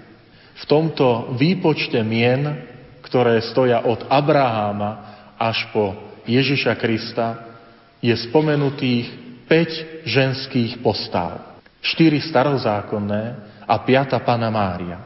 V 0.56 0.64
tomto 0.64 1.36
výpočte 1.36 2.00
mien, 2.00 2.56
ktoré 3.04 3.36
stoja 3.44 3.84
od 3.84 4.08
Abraháma 4.08 5.12
až 5.36 5.68
po 5.76 5.92
Ježiša 6.24 6.72
Krista, 6.80 7.52
je 8.00 8.16
spomenutých 8.16 9.12
5 9.44 10.08
ženských 10.08 10.80
postav. 10.80 11.60
4 11.84 12.32
starozákonné 12.32 13.51
a 13.72 13.80
5 13.80 14.20
Pana 14.20 14.52
Mária. 14.52 15.00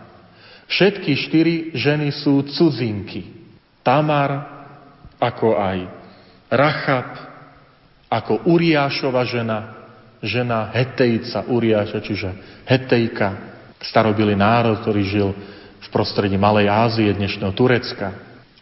Všetky 0.67 1.15
štyri 1.15 1.55
ženy 1.79 2.11
sú 2.11 2.43
cudzinky. 2.51 3.23
Tamar, 3.87 4.43
ako 5.23 5.55
aj 5.55 5.79
Rachab, 6.51 7.09
ako 8.11 8.51
Uriášova 8.51 9.23
žena, 9.23 9.59
žena 10.19 10.75
Hetejca 10.75 11.47
Uriáša, 11.47 12.03
čiže 12.03 12.29
Hetejka, 12.67 13.29
starobili 13.79 14.35
národ, 14.35 14.83
ktorý 14.83 15.03
žil 15.07 15.31
v 15.79 15.89
prostredí 15.95 16.35
Malej 16.35 16.67
Ázie, 16.67 17.15
dnešného 17.15 17.55
Turecka. 17.55 18.11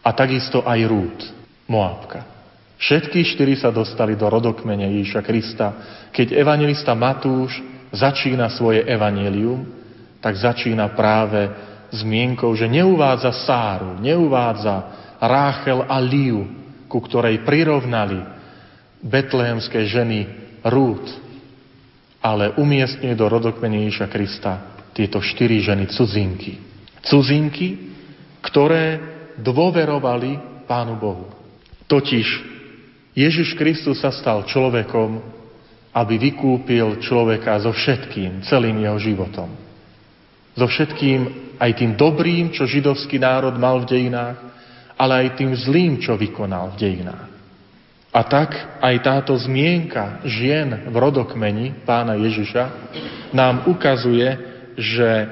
A 0.05 0.13
takisto 0.13 0.61
aj 0.61 0.81
Rút, 0.85 1.19
Moabka. 1.65 2.29
Všetky 2.77 3.25
štyri 3.25 3.57
sa 3.57 3.73
dostali 3.73 4.13
do 4.13 4.29
rodokmene 4.29 5.01
Ježiša 5.01 5.25
Krista. 5.25 5.67
Keď 6.13 6.37
evangelista 6.37 6.93
Matúš 6.93 7.65
začína 7.89 8.53
svoje 8.53 8.85
evanelium, 8.85 9.74
tak 10.25 10.41
začína 10.41 10.89
práve 10.97 11.53
zmienkou, 11.93 12.57
že 12.57 12.65
neuvádza 12.65 13.29
Sáru, 13.45 14.01
neuvádza 14.01 14.89
Ráchel 15.21 15.85
a 15.85 16.01
Liu, 16.01 16.49
ku 16.89 17.05
ktorej 17.05 17.45
prirovnali 17.45 18.25
betlehemské 19.05 19.85
ženy 19.85 20.25
Rút, 20.65 21.05
ale 22.25 22.57
umiestňuje 22.57 23.13
do 23.13 23.29
rodokmene 23.29 23.85
Ježiša 23.85 24.09
Krista 24.09 24.53
tieto 24.97 25.21
štyri 25.21 25.61
ženy 25.61 25.93
cudzinky. 25.93 26.57
Cudzinky, 27.05 27.93
ktoré 28.41 28.97
dôverovali 29.37 30.65
Pánu 30.65 30.97
Bohu. 30.97 31.29
Totiž 31.85 32.27
Ježiš 33.13 33.61
Kristus 33.61 34.01
sa 34.01 34.09
stal 34.09 34.49
človekom, 34.49 35.21
aby 35.93 36.15
vykúpil 36.17 37.05
človeka 37.05 37.61
so 37.61 37.77
všetkým, 37.77 38.41
celým 38.41 38.81
jeho 38.81 38.97
životom. 38.97 39.64
So 40.55 40.71
všetkým, 40.71 41.21
aj 41.59 41.71
tým 41.75 41.93
dobrým, 41.99 42.55
čo 42.55 42.67
židovský 42.67 43.19
národ 43.19 43.55
mal 43.59 43.83
v 43.83 43.91
dejinách, 43.91 44.39
ale 44.95 45.27
aj 45.27 45.29
tým 45.39 45.53
zlým, 45.55 45.99
čo 45.99 46.15
vykonal 46.15 46.75
v 46.75 46.81
dejinách. 46.81 47.35
A 48.15 48.21
tak 48.23 48.55
aj 48.79 48.95
táto 49.03 49.35
zmienka 49.35 50.23
žien 50.23 50.87
v 50.87 50.95
rodokmeni 50.95 51.83
pána 51.83 52.15
Ježiša 52.15 52.65
nám 53.35 53.67
ukazuje, 53.67 54.39
že 54.79 55.27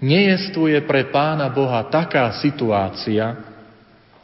nejestvuje 0.00 0.80
pre 0.88 1.12
pána 1.12 1.52
Boha 1.52 1.84
taká 1.92 2.32
situácia, 2.40 3.36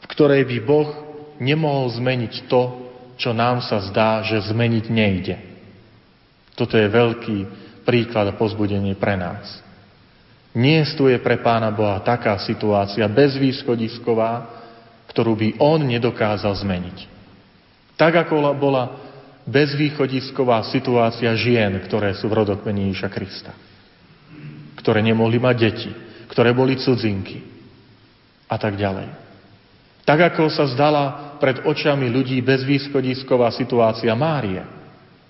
v 0.00 0.06
ktorej 0.08 0.48
by 0.48 0.58
Boh 0.64 0.90
nemohol 1.36 1.92
zmeniť 1.92 2.48
to, 2.48 2.62
čo 3.20 3.36
nám 3.36 3.60
sa 3.60 3.84
zdá, 3.84 4.24
že 4.24 4.48
zmeniť 4.48 4.84
nejde. 4.88 5.36
Toto 6.56 6.80
je 6.80 6.88
veľký 6.88 7.38
príklad 7.84 8.32
a 8.32 8.36
pozbudenie 8.36 8.96
pre 8.96 9.14
nás. 9.20 9.61
Nie 10.52 10.84
je 10.84 11.16
pre 11.16 11.40
Pána 11.40 11.72
Boha 11.72 11.96
taká 12.04 12.36
situácia 12.44 13.08
bezvýschodisková, 13.08 14.60
ktorú 15.08 15.32
by 15.32 15.48
On 15.60 15.80
nedokázal 15.80 16.52
zmeniť. 16.60 17.08
Tak 17.96 18.28
ako 18.28 18.52
bola 18.56 18.84
bezvýchodisková 19.48 20.68
situácia 20.68 21.32
žien, 21.34 21.80
ktoré 21.88 22.12
sú 22.14 22.28
v 22.28 22.44
rodokmení 22.44 22.92
Ježiša 22.92 23.08
Krista. 23.08 23.52
Ktoré 24.76 25.00
nemohli 25.00 25.40
mať 25.40 25.56
deti, 25.56 25.90
ktoré 26.28 26.52
boli 26.52 26.76
cudzinky 26.76 27.40
a 28.44 28.56
tak 28.60 28.76
ďalej. 28.76 29.08
Tak 30.02 30.34
ako 30.34 30.50
sa 30.50 30.66
zdala 30.68 31.38
pred 31.38 31.62
očami 31.62 32.10
ľudí 32.10 32.42
bezvýschodisková 32.42 33.54
situácia 33.54 34.12
Márie, 34.18 34.60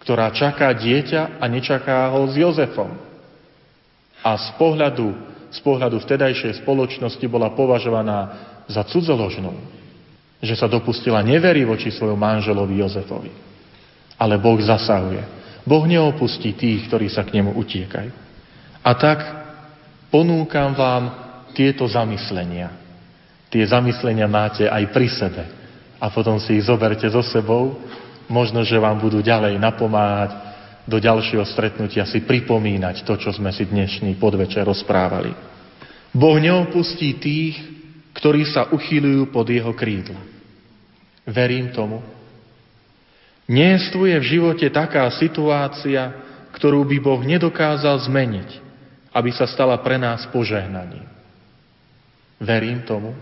ktorá 0.02 0.32
čaká 0.32 0.72
dieťa 0.72 1.38
a 1.38 1.44
nečaká 1.46 2.08
ho 2.10 2.26
s 2.26 2.34
Jozefom. 2.34 3.11
A 4.22 4.38
z 4.38 4.48
pohľadu, 4.54 5.12
z 5.50 5.60
pohľadu 5.60 5.98
vtedajšej 5.98 6.62
spoločnosti 6.62 7.26
bola 7.26 7.50
považovaná 7.52 8.18
za 8.70 8.86
cudzoložnú, 8.86 9.52
že 10.42 10.54
sa 10.54 10.70
dopustila 10.70 11.22
nevery 11.22 11.66
voči 11.66 11.90
svojom 11.90 12.18
manželovi 12.18 12.78
Jozefovi. 12.78 13.32
Ale 14.18 14.38
Boh 14.38 14.58
zasahuje. 14.62 15.22
Boh 15.66 15.84
neopustí 15.86 16.54
tých, 16.54 16.86
ktorí 16.90 17.10
sa 17.10 17.26
k 17.26 17.38
nemu 17.38 17.54
utiekajú. 17.58 18.10
A 18.82 18.90
tak 18.98 19.18
ponúkam 20.10 20.74
vám 20.74 21.04
tieto 21.54 21.86
zamyslenia. 21.86 22.74
Tie 23.52 23.62
zamyslenia 23.62 24.26
máte 24.26 24.66
aj 24.66 24.84
pri 24.90 25.08
sebe 25.12 25.44
a 26.02 26.10
potom 26.10 26.42
si 26.42 26.58
ich 26.58 26.66
zoberte 26.66 27.06
so 27.06 27.22
sebou. 27.22 27.78
Možno, 28.26 28.66
že 28.66 28.80
vám 28.80 28.98
budú 28.98 29.22
ďalej 29.22 29.60
napomáhať 29.60 30.30
do 30.83 30.99
ďalšieho 30.99 31.47
stretnutia 31.47 32.03
si 32.07 32.26
pripomínať 32.26 33.07
to, 33.07 33.14
čo 33.14 33.30
sme 33.30 33.55
si 33.55 33.66
dnešný 33.66 34.18
podvečer 34.18 34.66
rozprávali. 34.66 35.30
Boh 36.11 36.37
neopustí 36.37 37.16
tých, 37.22 37.57
ktorí 38.12 38.45
sa 38.51 38.68
uchýľujú 38.68 39.22
pod 39.30 39.47
jeho 39.49 39.72
krídla. 39.72 40.20
Verím 41.22 41.70
tomu. 41.70 42.03
Niestvuje 43.47 44.14
v 44.18 44.28
živote 44.39 44.66
taká 44.74 45.07
situácia, 45.16 46.12
ktorú 46.53 46.85
by 46.85 46.99
Boh 46.99 47.22
nedokázal 47.22 48.03
zmeniť, 48.07 48.51
aby 49.14 49.30
sa 49.33 49.47
stala 49.47 49.78
pre 49.80 49.97
nás 49.97 50.26
požehnaním. 50.35 51.07
Verím 52.43 52.83
tomu. 52.83 53.14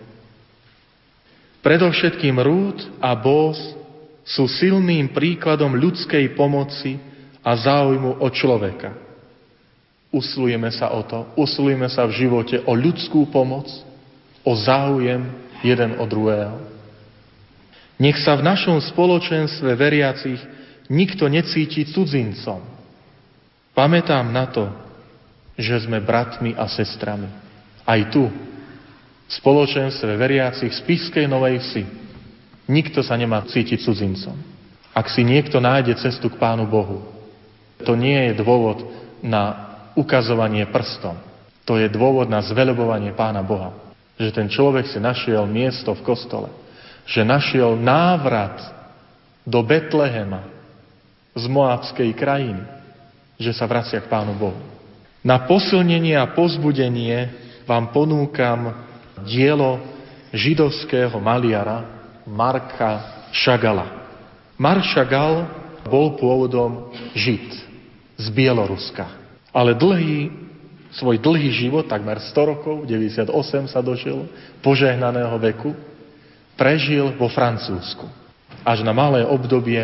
Predovšetkým 1.61 2.41
Rúd 2.41 2.81
a 3.05 3.13
Bós 3.13 3.61
sú 4.25 4.49
silným 4.49 5.13
príkladom 5.13 5.77
ľudskej 5.77 6.33
pomoci 6.33 7.10
a 7.41 7.51
záujmu 7.57 8.21
o 8.21 8.29
človeka. 8.29 8.93
Uslujeme 10.11 10.69
sa 10.75 10.91
o 10.91 11.07
to, 11.07 11.31
uslujeme 11.39 11.87
sa 11.87 12.05
v 12.05 12.17
živote 12.27 12.61
o 12.67 12.75
ľudskú 12.75 13.31
pomoc, 13.31 13.71
o 14.43 14.53
záujem 14.59 15.23
jeden 15.63 15.95
od 16.01 16.09
druhého. 16.11 16.57
Nech 18.01 18.17
sa 18.25 18.35
v 18.35 18.43
našom 18.43 18.81
spoločenstve 18.81 19.77
veriacich 19.77 20.41
nikto 20.89 21.29
necíti 21.29 21.85
cudzincom. 21.85 22.65
Pamätám 23.77 24.27
na 24.33 24.49
to, 24.49 24.67
že 25.55 25.85
sme 25.85 26.01
bratmi 26.01 26.57
a 26.57 26.65
sestrami. 26.67 27.29
Aj 27.85 28.01
tu, 28.09 28.27
spoločenstve 29.31 30.17
veriacich 30.17 30.73
z 30.73 30.81
Piskej 30.83 31.29
Novej 31.29 31.61
Vsi. 31.63 31.85
Nikto 32.67 33.05
sa 33.05 33.15
nemá 33.15 33.45
cítiť 33.47 33.85
cudzincom. 33.85 34.35
Ak 34.91 35.07
si 35.13 35.23
niekto 35.23 35.63
nájde 35.63 35.95
cestu 36.03 36.33
k 36.33 36.41
Pánu 36.41 36.67
Bohu, 36.67 37.10
to 37.83 37.99
nie 37.99 38.31
je 38.31 38.33
dôvod 38.41 38.85
na 39.21 39.71
ukazovanie 39.95 40.67
prstom. 40.69 41.17
To 41.69 41.79
je 41.79 41.87
dôvod 41.93 42.27
na 42.27 42.43
zvelebovanie 42.43 43.15
Pána 43.15 43.45
Boha. 43.45 43.77
Že 44.19 44.31
ten 44.35 44.49
človek 44.51 44.91
si 44.91 44.99
našiel 44.99 45.47
miesto 45.47 45.95
v 45.95 46.05
kostole. 46.05 46.51
Že 47.07 47.23
našiel 47.25 47.71
návrat 47.79 48.59
do 49.47 49.63
Betlehema 49.63 50.45
z 51.37 51.45
Moabskej 51.47 52.11
krajiny. 52.17 52.65
Že 53.41 53.53
sa 53.55 53.65
vracia 53.71 54.01
k 54.03 54.11
Pánu 54.11 54.35
Bohu. 54.37 54.61
Na 55.21 55.45
posilnenie 55.45 56.17
a 56.17 56.33
pozbudenie 56.33 57.29
vám 57.69 57.93
ponúkam 57.93 58.73
dielo 59.23 59.79
židovského 60.33 61.13
maliara 61.21 61.85
Marka 62.25 63.29
Šagala. 63.31 64.01
Mark 64.57 64.85
Šagal 64.91 65.45
bol 65.89 66.17
pôvodom 66.17 66.93
Žid 67.17 67.70
z 68.21 68.27
Bieloruska. 68.29 69.09
Ale 69.51 69.73
dlhý, 69.73 70.29
svoj 70.93 71.17
dlhý 71.17 71.49
život, 71.57 71.89
takmer 71.89 72.21
100 72.21 72.51
rokov, 72.53 72.77
98 72.85 73.73
sa 73.73 73.81
dožil, 73.81 74.29
požehnaného 74.61 75.35
veku, 75.41 75.73
prežil 76.61 77.17
vo 77.17 77.33
Francúzsku. 77.33 78.05
Až 78.61 78.85
na 78.85 78.93
malé 78.93 79.25
obdobie 79.25 79.81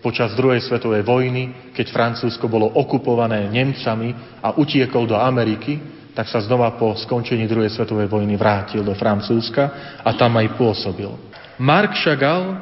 počas 0.00 0.32
druhej 0.32 0.64
svetovej 0.64 1.04
vojny, 1.04 1.72
keď 1.76 1.86
Francúzsko 1.92 2.48
bolo 2.48 2.72
okupované 2.72 3.44
Nemcami 3.52 4.40
a 4.40 4.56
utiekol 4.56 5.04
do 5.04 5.16
Ameriky, 5.16 5.80
tak 6.14 6.30
sa 6.30 6.38
znova 6.40 6.78
po 6.78 6.94
skončení 6.94 7.44
druhej 7.44 7.74
svetovej 7.74 8.06
vojny 8.06 8.38
vrátil 8.38 8.86
do 8.86 8.94
Francúzska 8.94 9.96
a 10.00 10.10
tam 10.14 10.38
aj 10.38 10.54
pôsobil. 10.54 11.10
Mark 11.58 11.98
Chagall 11.98 12.54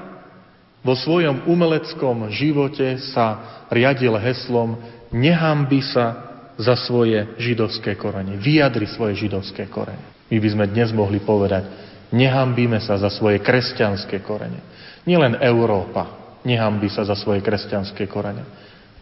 vo 0.83 0.95
svojom 0.99 1.47
umeleckom 1.47 2.33
živote 2.33 2.99
sa 3.13 3.39
riadil 3.71 4.19
heslom 4.19 4.75
nehambi 5.13 5.81
sa 5.85 6.33
za 6.57 6.77
svoje 6.77 7.37
židovské 7.41 7.97
korene. 7.97 8.37
Vyjadri 8.37 8.89
svoje 8.89 9.17
židovské 9.25 9.69
korene. 9.69 10.03
My 10.29 10.37
by 10.41 10.49
sme 10.49 10.65
dnes 10.69 10.91
mohli 10.93 11.21
povedať, 11.21 11.69
nehambíme 12.13 12.81
sa 12.81 12.97
za 12.97 13.13
svoje 13.13 13.41
kresťanské 13.41 14.21
korene. 14.25 14.61
Nielen 15.05 15.41
Európa, 15.41 16.37
nehambí 16.45 16.89
sa 16.89 17.05
za 17.05 17.17
svoje 17.17 17.45
kresťanské 17.45 18.09
korene. 18.09 18.45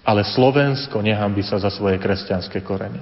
Ale 0.03 0.27
Slovensko 0.27 1.05
nehambí 1.05 1.45
sa 1.45 1.61
za 1.61 1.69
svoje 1.71 2.01
kresťanské 2.01 2.65
korene. 2.65 2.99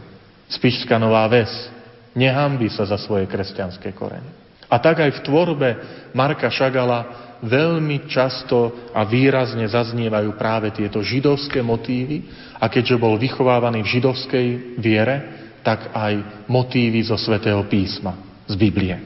Spišská 0.49 0.97
Nová 0.99 1.29
Ves 1.29 1.71
nehambí 2.17 2.73
sa 2.73 2.89
za 2.89 2.99
svoje 2.99 3.29
kresťanské 3.29 3.95
korene. 3.95 4.47
A 4.69 4.77
tak 4.77 5.01
aj 5.01 5.21
v 5.21 5.25
tvorbe 5.25 5.69
Marka 6.12 6.53
Šagala 6.53 7.29
veľmi 7.41 8.11
často 8.11 8.91
a 8.93 9.07
výrazne 9.07 9.64
zaznievajú 9.64 10.35
práve 10.37 10.75
tieto 10.75 11.01
židovské 11.01 11.64
motívy 11.64 12.29
a 12.59 12.66
keďže 12.66 13.01
bol 13.01 13.16
vychovávaný 13.16 13.87
v 13.87 13.93
židovskej 13.99 14.47
viere, 14.77 15.16
tak 15.62 15.95
aj 15.95 16.45
motívy 16.51 17.01
zo 17.07 17.16
svätého 17.16 17.62
písma, 17.71 18.19
z 18.45 18.55
Biblie. 18.59 18.97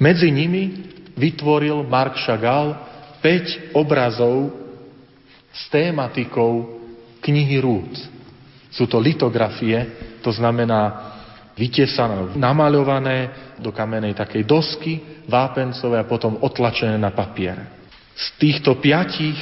Medzi 0.00 0.32
nimi 0.32 0.90
vytvoril 1.14 1.86
Mark 1.86 2.18
Chagall 2.18 2.74
5 3.22 3.76
obrazov 3.76 4.52
s 5.54 5.70
tématikou 5.70 6.82
knihy 7.22 7.62
Rút. 7.62 7.94
Sú 8.74 8.90
to 8.90 8.98
litografie, 8.98 9.86
to 10.20 10.34
znamená 10.34 11.13
vytesané, 11.54 12.34
namaľované 12.34 13.16
do 13.62 13.70
kamenej 13.70 14.18
takej 14.18 14.42
dosky, 14.42 15.24
vápencové 15.30 16.02
a 16.02 16.08
potom 16.08 16.42
otlačené 16.42 16.98
na 16.98 17.14
papier. 17.14 17.56
Z 18.14 18.26
týchto 18.38 18.78
piatich 18.78 19.38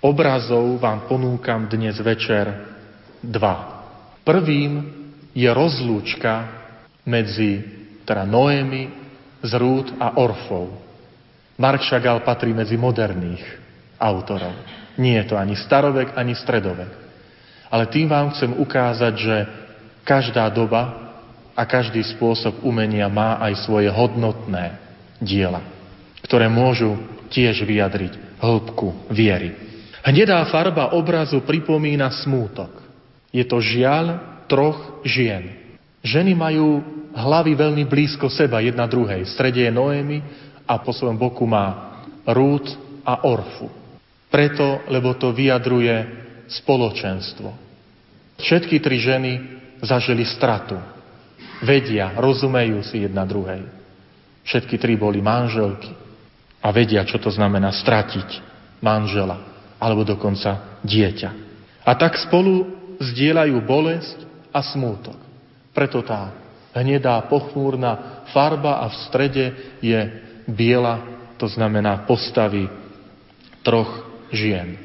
obrazov 0.00 0.76
vám 0.80 1.08
ponúkam 1.08 1.68
dnes 1.68 1.96
večer 2.00 2.48
dva. 3.20 3.84
Prvým 4.24 4.72
je 5.32 5.48
rozlúčka 5.48 6.48
medzi 7.04 7.60
teda 8.04 8.24
Noemi 8.24 8.88
z 9.42 9.52
Rút 9.56 9.96
a 10.00 10.16
Orfou. 10.16 10.80
Mark 11.56 11.84
Chagall 11.88 12.20
patrí 12.20 12.52
medzi 12.52 12.76
moderných 12.76 13.42
autorov. 13.96 14.52
Nie 15.00 15.24
je 15.24 15.32
to 15.32 15.36
ani 15.36 15.56
starovek, 15.56 16.12
ani 16.16 16.36
stredovek. 16.36 16.92
Ale 17.72 17.88
tým 17.88 18.08
vám 18.08 18.32
chcem 18.32 18.52
ukázať, 18.52 19.14
že 19.16 19.36
každá 20.04 20.48
doba 20.52 21.05
a 21.56 21.64
každý 21.64 22.04
spôsob 22.04 22.60
umenia 22.60 23.08
má 23.08 23.40
aj 23.40 23.64
svoje 23.64 23.88
hodnotné 23.88 24.76
diela, 25.16 25.64
ktoré 26.20 26.52
môžu 26.52 27.00
tiež 27.32 27.64
vyjadriť 27.64 28.36
hĺbku 28.36 29.08
viery. 29.08 29.56
Hnedá 30.04 30.44
farba 30.52 30.94
obrazu 30.94 31.42
pripomína 31.42 32.12
smútok. 32.22 32.70
Je 33.34 33.42
to 33.42 33.58
žiaľ 33.58 34.22
troch 34.46 35.02
žien. 35.02 35.74
Ženy 36.06 36.38
majú 36.38 36.78
hlavy 37.10 37.58
veľmi 37.58 37.82
blízko 37.88 38.30
seba, 38.30 38.62
jedna 38.62 38.86
druhej. 38.86 39.26
V 39.26 39.32
strede 39.34 39.66
je 39.66 39.72
Noémy 39.74 40.22
a 40.62 40.78
po 40.78 40.94
svojom 40.94 41.18
boku 41.18 41.42
má 41.48 41.98
Rút 42.22 42.70
a 43.02 43.26
Orfu. 43.26 43.66
Preto, 44.30 44.86
lebo 44.86 45.18
to 45.18 45.34
vyjadruje 45.34 46.06
spoločenstvo. 46.62 47.50
Všetky 48.38 48.78
tri 48.78 49.02
ženy 49.02 49.32
zažili 49.82 50.22
stratu. 50.22 50.78
Vedia, 51.64 52.12
rozumejú 52.16 52.84
si 52.84 53.04
jedna 53.04 53.24
druhej. 53.24 53.64
Všetky 54.44 54.76
tri 54.76 54.94
boli 54.94 55.24
manželky 55.24 55.90
a 56.60 56.68
vedia, 56.70 57.06
čo 57.06 57.16
to 57.16 57.32
znamená 57.32 57.72
stratiť 57.72 58.28
manžela 58.84 59.40
alebo 59.80 60.04
dokonca 60.04 60.80
dieťa. 60.84 61.30
A 61.86 61.90
tak 61.94 62.18
spolu 62.18 62.66
zdieľajú 63.00 63.56
bolesť 63.64 64.18
a 64.52 64.60
smútok. 64.64 65.18
Preto 65.76 66.00
tá 66.00 66.32
hnedá, 66.72 67.20
pochmúrna 67.28 68.24
farba 68.32 68.84
a 68.84 68.92
v 68.92 68.96
strede 69.08 69.44
je 69.80 70.00
biela, 70.48 71.00
to 71.36 71.48
znamená 71.48 72.04
postavy 72.08 72.68
troch 73.60 74.08
žien. 74.32 74.76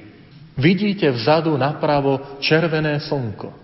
Vidíte 0.60 1.08
vzadu 1.12 1.56
napravo 1.56 2.40
červené 2.44 3.00
slnko. 3.00 3.56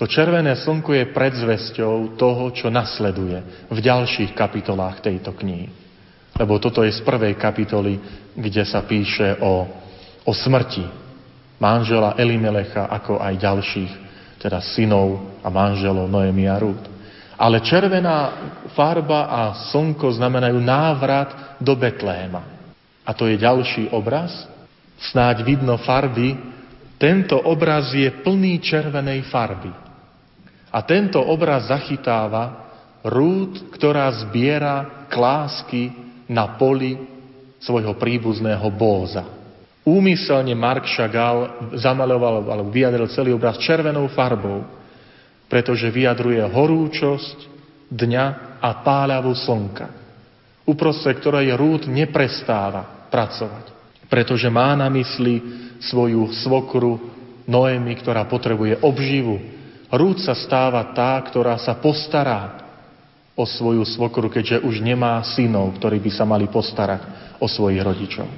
To 0.00 0.08
červené 0.08 0.56
slnko 0.56 0.96
je 0.96 1.12
predzvesťou 1.12 2.16
toho, 2.16 2.44
čo 2.56 2.72
nasleduje 2.72 3.68
v 3.68 3.78
ďalších 3.84 4.32
kapitolách 4.32 5.04
tejto 5.04 5.36
knihy. 5.36 5.68
Lebo 6.40 6.56
toto 6.56 6.80
je 6.80 6.88
z 6.88 7.04
prvej 7.04 7.36
kapitoly, 7.36 8.00
kde 8.32 8.64
sa 8.64 8.80
píše 8.80 9.36
o, 9.44 9.68
o 10.24 10.32
smrti 10.32 10.88
manžela 11.60 12.16
Elimelecha, 12.16 12.88
ako 12.88 13.20
aj 13.20 13.34
ďalších, 13.44 13.92
teda 14.40 14.64
synov 14.64 15.36
a 15.44 15.52
manželov 15.52 16.08
Noemi 16.08 16.48
a 16.48 16.56
Rúd. 16.56 16.80
Ale 17.36 17.60
červená 17.60 18.32
farba 18.72 19.28
a 19.28 19.68
slnko 19.68 20.16
znamenajú 20.16 20.64
návrat 20.64 21.60
do 21.60 21.76
Betléma. 21.76 22.40
A 23.04 23.12
to 23.12 23.28
je 23.28 23.36
ďalší 23.36 23.92
obraz, 23.92 24.48
snáď 25.12 25.44
vidno 25.44 25.76
farby, 25.76 26.40
tento 26.96 27.36
obraz 27.36 27.92
je 27.92 28.08
plný 28.24 28.64
červenej 28.64 29.28
farby. 29.28 29.89
A 30.70 30.78
tento 30.86 31.18
obraz 31.18 31.66
zachytáva 31.66 32.70
rúd, 33.02 33.74
ktorá 33.74 34.06
zbiera 34.14 35.06
klásky 35.10 35.90
na 36.30 36.54
poli 36.54 36.94
svojho 37.58 37.98
príbuzného 37.98 38.68
bóza. 38.70 39.26
Úmyselne 39.82 40.54
Mark 40.54 40.86
Chagall 40.86 41.72
zamaloval 41.74 42.46
alebo 42.46 42.70
vyjadril 42.70 43.10
celý 43.10 43.34
obraz 43.34 43.58
červenou 43.58 44.06
farbou, 44.12 44.62
pretože 45.50 45.90
vyjadruje 45.90 46.38
horúčosť 46.46 47.38
dňa 47.90 48.26
a 48.60 48.70
páľavu 48.84 49.32
slnka, 49.34 49.86
uprostred 50.68 51.18
ktorej 51.18 51.50
rúd 51.58 51.90
neprestáva 51.90 53.08
pracovať 53.10 53.80
pretože 54.10 54.50
má 54.50 54.74
na 54.74 54.90
mysli 54.90 55.38
svoju 55.86 56.34
svokru 56.42 56.98
Noemi, 57.46 57.94
ktorá 57.94 58.26
potrebuje 58.26 58.82
obživu. 58.82 59.38
Rúd 59.90 60.22
sa 60.22 60.38
stáva 60.38 60.94
tá, 60.94 61.18
ktorá 61.18 61.58
sa 61.58 61.74
postará 61.74 62.62
o 63.34 63.42
svoju 63.42 63.82
svokru, 63.82 64.30
keďže 64.30 64.62
už 64.62 64.78
nemá 64.78 65.18
synov, 65.26 65.74
ktorí 65.78 65.98
by 65.98 66.10
sa 66.14 66.22
mali 66.22 66.46
postarať 66.46 67.34
o 67.42 67.50
svojich 67.50 67.82
rodičov. 67.82 68.28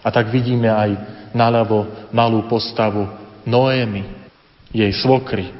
A 0.00 0.08
tak 0.08 0.32
vidíme 0.32 0.72
aj 0.72 0.90
naľavo 1.36 2.08
malú 2.16 2.48
postavu 2.48 3.04
Noémy, 3.44 4.20
jej 4.72 4.92
svokry. 4.96 5.52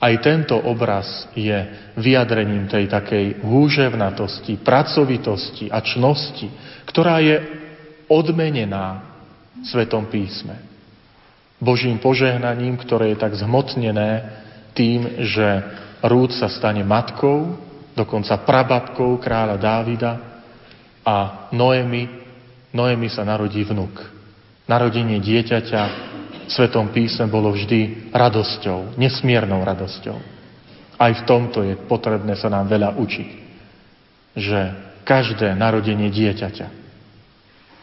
Aj 0.00 0.14
tento 0.20 0.54
obraz 0.56 1.28
je 1.32 1.56
vyjadrením 1.96 2.68
tej 2.68 2.88
takej 2.88 3.40
húževnatosti, 3.40 4.60
pracovitosti 4.60 5.72
a 5.72 5.80
čnosti, 5.80 6.48
ktorá 6.88 7.20
je 7.24 7.36
odmenená 8.08 9.00
v 9.60 9.64
Svetom 9.64 10.06
písme. 10.12 10.60
Božím 11.56 11.96
požehnaním, 11.96 12.76
ktoré 12.76 13.16
je 13.16 13.18
tak 13.24 13.32
zhmotnené 13.32 14.43
tým, 14.74 15.24
že 15.24 15.46
Rúd 16.04 16.36
sa 16.36 16.52
stane 16.52 16.84
matkou, 16.84 17.56
dokonca 17.96 18.42
prababkou 18.44 19.16
kráľa 19.22 19.56
Dávida 19.56 20.12
a 21.00 21.48
Noemi, 21.54 22.04
Noemi 22.74 23.08
sa 23.08 23.24
narodí 23.24 23.62
vnuk. 23.64 23.94
Narodenie 24.68 25.22
dieťaťa 25.22 25.82
v 26.44 26.50
Svetom 26.52 26.92
písme 26.92 27.24
bolo 27.30 27.56
vždy 27.56 28.12
radosťou, 28.12 29.00
nesmiernou 29.00 29.64
radosťou. 29.64 30.18
Aj 31.00 31.12
v 31.14 31.22
tomto 31.24 31.64
je 31.64 31.78
potrebné 31.88 32.36
sa 32.36 32.52
nám 32.52 32.68
veľa 32.68 33.00
učiť. 33.00 33.28
Že 34.36 34.60
každé 35.08 35.56
narodenie 35.56 36.12
dieťaťa 36.12 36.68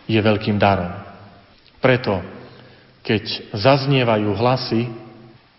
je 0.06 0.20
veľkým 0.20 0.62
darom. 0.62 0.94
Preto, 1.82 2.22
keď 3.02 3.54
zaznievajú 3.58 4.30
hlasy 4.38 4.86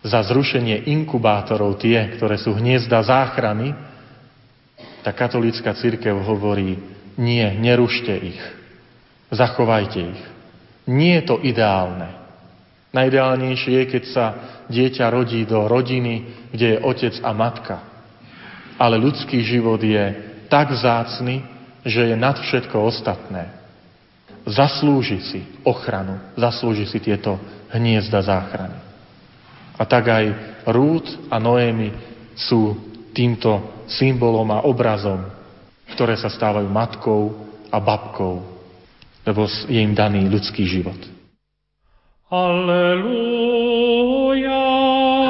za 0.03 0.19
zrušenie 0.19 0.91
inkubátorov 0.91 1.79
tie, 1.79 2.19
ktoré 2.19 2.35
sú 2.35 2.51
hniezda 2.51 2.99
záchrany, 3.07 3.71
tá 5.03 5.15
katolícka 5.15 5.71
církev 5.75 6.15
hovorí, 6.23 6.79
nie, 7.15 7.43
nerušte 7.59 8.11
ich, 8.11 8.41
zachovajte 9.31 9.99
ich. 9.99 10.21
Nie 10.83 11.23
je 11.23 11.27
to 11.27 11.35
ideálne. 11.39 12.19
Najideálnejšie 12.91 13.73
je, 13.73 13.85
keď 13.89 14.03
sa 14.11 14.25
dieťa 14.67 15.09
rodí 15.09 15.47
do 15.47 15.65
rodiny, 15.65 16.47
kde 16.51 16.77
je 16.77 16.83
otec 16.83 17.15
a 17.23 17.31
matka. 17.31 17.77
Ale 18.75 18.99
ľudský 18.99 19.39
život 19.41 19.79
je 19.79 20.13
tak 20.51 20.75
zácny, 20.75 21.41
že 21.87 22.11
je 22.11 22.15
nad 22.15 22.37
všetko 22.37 22.77
ostatné. 22.83 23.49
Zaslúži 24.43 25.23
si 25.23 25.41
ochranu, 25.63 26.19
zaslúži 26.35 26.83
si 26.85 26.99
tieto 26.99 27.39
hniezda 27.71 28.19
záchrany. 28.19 28.92
A 29.73 29.83
tak 29.89 30.05
aj 30.05 30.25
Rút 30.69 31.05
a 31.33 31.41
Noémy 31.41 31.91
sú 32.37 32.77
týmto 33.13 33.83
symbolom 33.89 34.49
a 34.53 34.63
obrazom, 34.65 35.21
ktoré 35.93 36.17
sa 36.17 36.29
stávajú 36.31 36.69
matkou 36.69 37.35
a 37.69 37.77
babkou, 37.81 38.41
lebo 39.25 39.45
je 39.69 39.79
im 39.81 39.93
daný 39.93 40.29
ľudský 40.29 40.65
život. 40.65 40.97
Aleluja. 42.33 43.53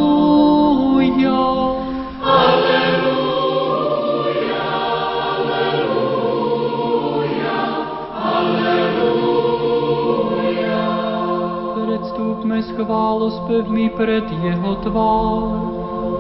chválospevmi 12.80 13.92
pred 13.92 14.24
Jeho 14.40 14.74
tvár 14.82 15.44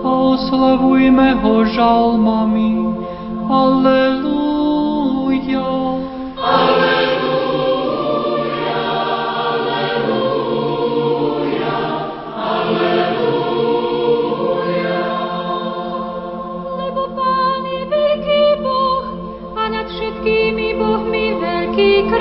a 0.04 0.10
oslavujme 0.36 1.34
Ho 1.40 1.64
žalmami. 1.64 2.94
Aleluja. 3.48 4.49
qui 21.74 22.19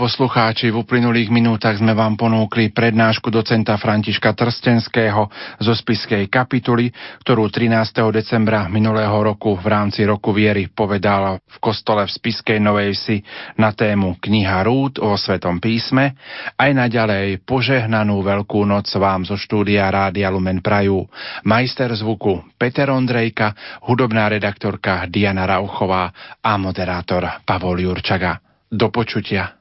poslucháči, 0.00 0.72
v 0.72 0.80
uplynulých 0.80 1.28
minútach 1.28 1.76
sme 1.76 1.92
vám 1.92 2.16
ponúkli 2.16 2.72
prednášku 2.72 3.28
docenta 3.28 3.76
Františka 3.76 4.32
Trstenského 4.32 5.28
zo 5.60 5.76
spiskej 5.76 6.24
kapituly, 6.32 6.88
ktorú 7.20 7.52
13. 7.52 8.08
decembra 8.08 8.64
minulého 8.72 9.12
roku 9.12 9.60
v 9.60 9.66
rámci 9.68 10.08
roku 10.08 10.32
viery 10.32 10.72
povedal 10.72 11.44
v 11.44 11.56
kostole 11.60 12.08
v 12.08 12.16
spiskej 12.16 12.56
Novej 12.64 12.96
Vsi 12.96 13.16
na 13.60 13.76
tému 13.76 14.16
Kniha 14.16 14.64
Rúd 14.64 15.04
o 15.04 15.12
Svetom 15.20 15.60
písme. 15.60 16.16
Aj 16.56 16.72
naďalej 16.72 17.44
požehnanú 17.44 18.24
Veľkú 18.24 18.64
noc 18.64 18.88
vám 18.96 19.28
zo 19.28 19.36
štúdia 19.36 19.84
Rádia 19.92 20.32
Lumen 20.32 20.64
Prajú. 20.64 21.04
Majster 21.44 21.92
zvuku 21.92 22.56
Peter 22.56 22.88
Ondrejka, 22.88 23.52
hudobná 23.84 24.32
redaktorka 24.32 25.04
Diana 25.12 25.44
Rauchová 25.44 26.08
a 26.40 26.56
moderátor 26.56 27.44
Pavol 27.44 27.84
Jurčaga. 27.84 28.40
Do 28.72 28.88
počutia. 28.88 29.59